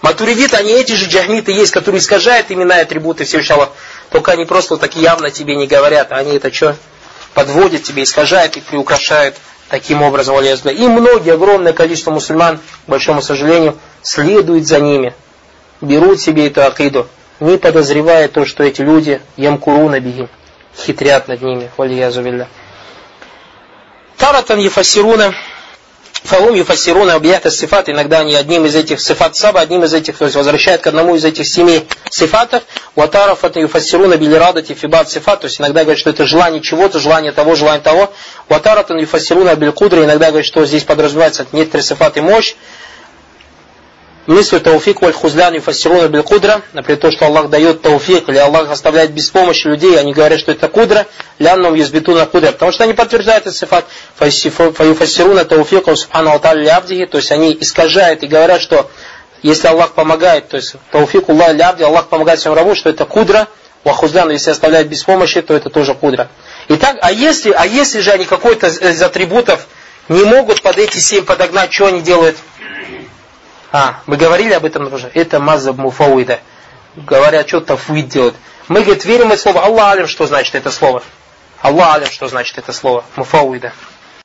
Матуридиты, 0.03 0.57
они 0.57 0.73
эти 0.73 0.93
же 0.93 1.07
джахмиты 1.07 1.53
есть, 1.53 1.73
которые 1.73 2.01
искажают 2.01 2.51
имена 2.51 2.79
и 2.79 2.83
атрибуты 2.83 3.25
Всевышнего. 3.25 3.71
Только 4.11 4.33
они 4.33 4.45
просто 4.45 4.77
так 4.77 4.95
явно 4.97 5.31
тебе 5.31 5.57
не 5.57 5.67
говорят. 5.67 6.13
Они 6.13 6.37
это 6.37 6.53
что? 6.53 6.77
Подводят 7.35 7.83
тебе, 7.83 8.03
искажают 8.03 8.57
и 8.57 8.61
приукрашают 8.61 9.37
таким 9.69 10.03
образом. 10.03 10.39
И 10.41 10.89
многие, 10.89 11.33
огромное 11.33 11.73
количество 11.73 12.11
мусульман, 12.11 12.59
к 12.59 12.89
большому 12.89 13.23
сожалению, 13.23 13.79
следуют 14.03 14.67
за 14.67 14.81
ними 14.81 15.15
берут 15.81 16.21
себе 16.21 16.47
эту 16.47 16.65
акиду, 16.65 17.09
не 17.41 17.59
подозревая 17.59 18.29
то, 18.29 18.45
что 18.45 18.63
эти 18.63 18.83
люди 18.83 19.21
ямкуруна 19.37 20.01
биги, 20.01 20.29
хитрят 20.77 21.29
над 21.29 21.43
ними, 21.43 21.71
валиязу 21.77 22.23
билля. 22.23 22.49
Таратан 24.17 24.59
ефасируна, 24.59 25.35
фаум 26.23 26.55
ефасируна 26.55 27.15
объята 27.15 27.51
сифат, 27.51 27.89
иногда 27.89 28.19
они 28.19 28.35
одним 28.35 28.67
из 28.67 28.75
этих 28.75 29.01
сифат 29.01 29.37
саба, 29.37 29.61
одним 29.61 29.85
из 29.85 29.95
этих, 29.95 30.19
то 30.19 30.25
есть 30.25 30.37
возвращают 30.37 30.83
к 30.83 30.87
одному 30.87 31.15
из 31.15 31.25
этих 31.25 31.47
семи 31.47 31.87
сифатов, 32.11 32.63
ватарафат 32.95 33.57
ефасируна 33.57 34.19
билирадати 34.19 34.75
фибат 34.75 35.11
сифат, 35.11 35.41
то 35.41 35.47
есть 35.47 35.59
иногда 35.59 35.83
говорят, 35.85 35.99
что 35.99 36.11
это 36.11 36.27
желание 36.27 36.61
чего-то, 36.61 36.99
желание 36.99 37.33
того, 37.33 37.55
желание 37.55 37.83
того, 37.83 38.13
ватаратан 38.51 38.99
ефасируна 38.99 39.57
билькудра, 39.57 40.05
иногда 40.05 40.27
говорят, 40.29 40.47
что 40.47 40.67
здесь 40.67 40.85
подразумевается 40.85 41.47
некоторые 41.53 41.85
сифаты 41.85 42.21
мощь, 42.21 42.55
мысль 44.27 44.61
тауфик 44.61 45.03
валь 45.03 45.13
хузлян 45.13 45.55
юфассируна 45.55 46.09
бил 46.09 46.23
кудра, 46.23 46.63
например, 46.73 47.01
то, 47.01 47.11
что 47.11 47.27
Аллах 47.27 47.51
дает 47.51 47.83
тауфик, 47.83 48.29
или 48.29 48.39
Аллах 48.39 48.71
оставляет 48.71 49.13
без 49.13 49.31
помощи 49.31 49.67
людей, 49.67 49.99
они 49.99 50.13
говорят, 50.13 50.41
что 50.41 50.53
это 50.53 50.69
кудра, 50.69 51.07
лянном 51.39 51.75
юзбитуна 51.75 52.27
кудра, 52.27 52.53
потому 52.53 52.73
что 52.73 52.85
они 52.85 52.93
подтверждают 52.93 53.47
этот 53.47 53.57
сифат, 53.57 53.87
фаюфассируна 54.17 55.45
тауфика 55.45 55.95
субхану 55.97 56.31
алталь 56.31 56.69
абдихи, 56.69 57.07
то 57.07 57.19
есть 57.19 57.33
они 57.33 57.57
искажают 57.61 58.23
и 58.23 58.27
говорят, 58.27 58.61
что 58.61 58.91
если 59.43 59.69
Аллах 59.69 59.93
помогает, 59.93 60.49
то 60.49 60.57
есть 60.57 60.75
тауфик 60.91 61.29
Аллах 61.29 61.55
лябди, 61.55 61.83
Аллах 61.83 62.09
помогает 62.09 62.41
своему 62.41 62.57
рабу, 62.57 62.75
что 62.75 62.91
это 62.91 63.05
кудра, 63.05 63.49
вахузлян, 63.85 64.31
если 64.31 64.51
оставляет 64.51 64.89
без 64.89 65.03
помощи, 65.03 65.41
то 65.41 65.55
это 65.55 65.71
тоже 65.71 65.95
кудра. 65.95 66.29
Итак, 66.69 66.99
а 67.01 67.11
если, 67.11 67.53
а 67.53 67.67
если 67.67 68.01
же 68.01 68.11
они 68.11 68.25
какой-то 68.25 68.67
из 68.69 69.03
атрибутов 69.03 69.67
не 70.09 70.25
могут 70.25 70.63
под 70.63 70.79
эти 70.79 70.99
семь 70.99 71.25
подогнать, 71.25 71.73
что 71.73 71.87
они 71.87 72.01
делают? 72.03 72.37
А, 73.73 74.01
мы 74.07 74.17
говорили 74.17 74.53
об 74.53 74.65
этом 74.65 74.93
уже. 74.93 75.11
Это 75.15 75.39
мазаб 75.39 75.77
муфауида. 75.77 76.41
Говорят, 76.97 77.49
что 77.49 77.61
тафуид 77.61 78.09
делают. 78.09 78.35
Мы, 78.69 78.83
говорит, 78.83 79.05
верим 79.05 79.31
в 79.31 79.37
слово. 79.37 79.65
Аллах 79.65 80.09
что 80.09 80.27
значит 80.27 80.55
это 80.55 80.71
слово. 80.71 81.03
Аллах 81.61 82.11
что 82.11 82.29
значит 82.29 82.59
это 82.59 82.73
слово. 82.73 83.05
Муфауида. 83.17 83.73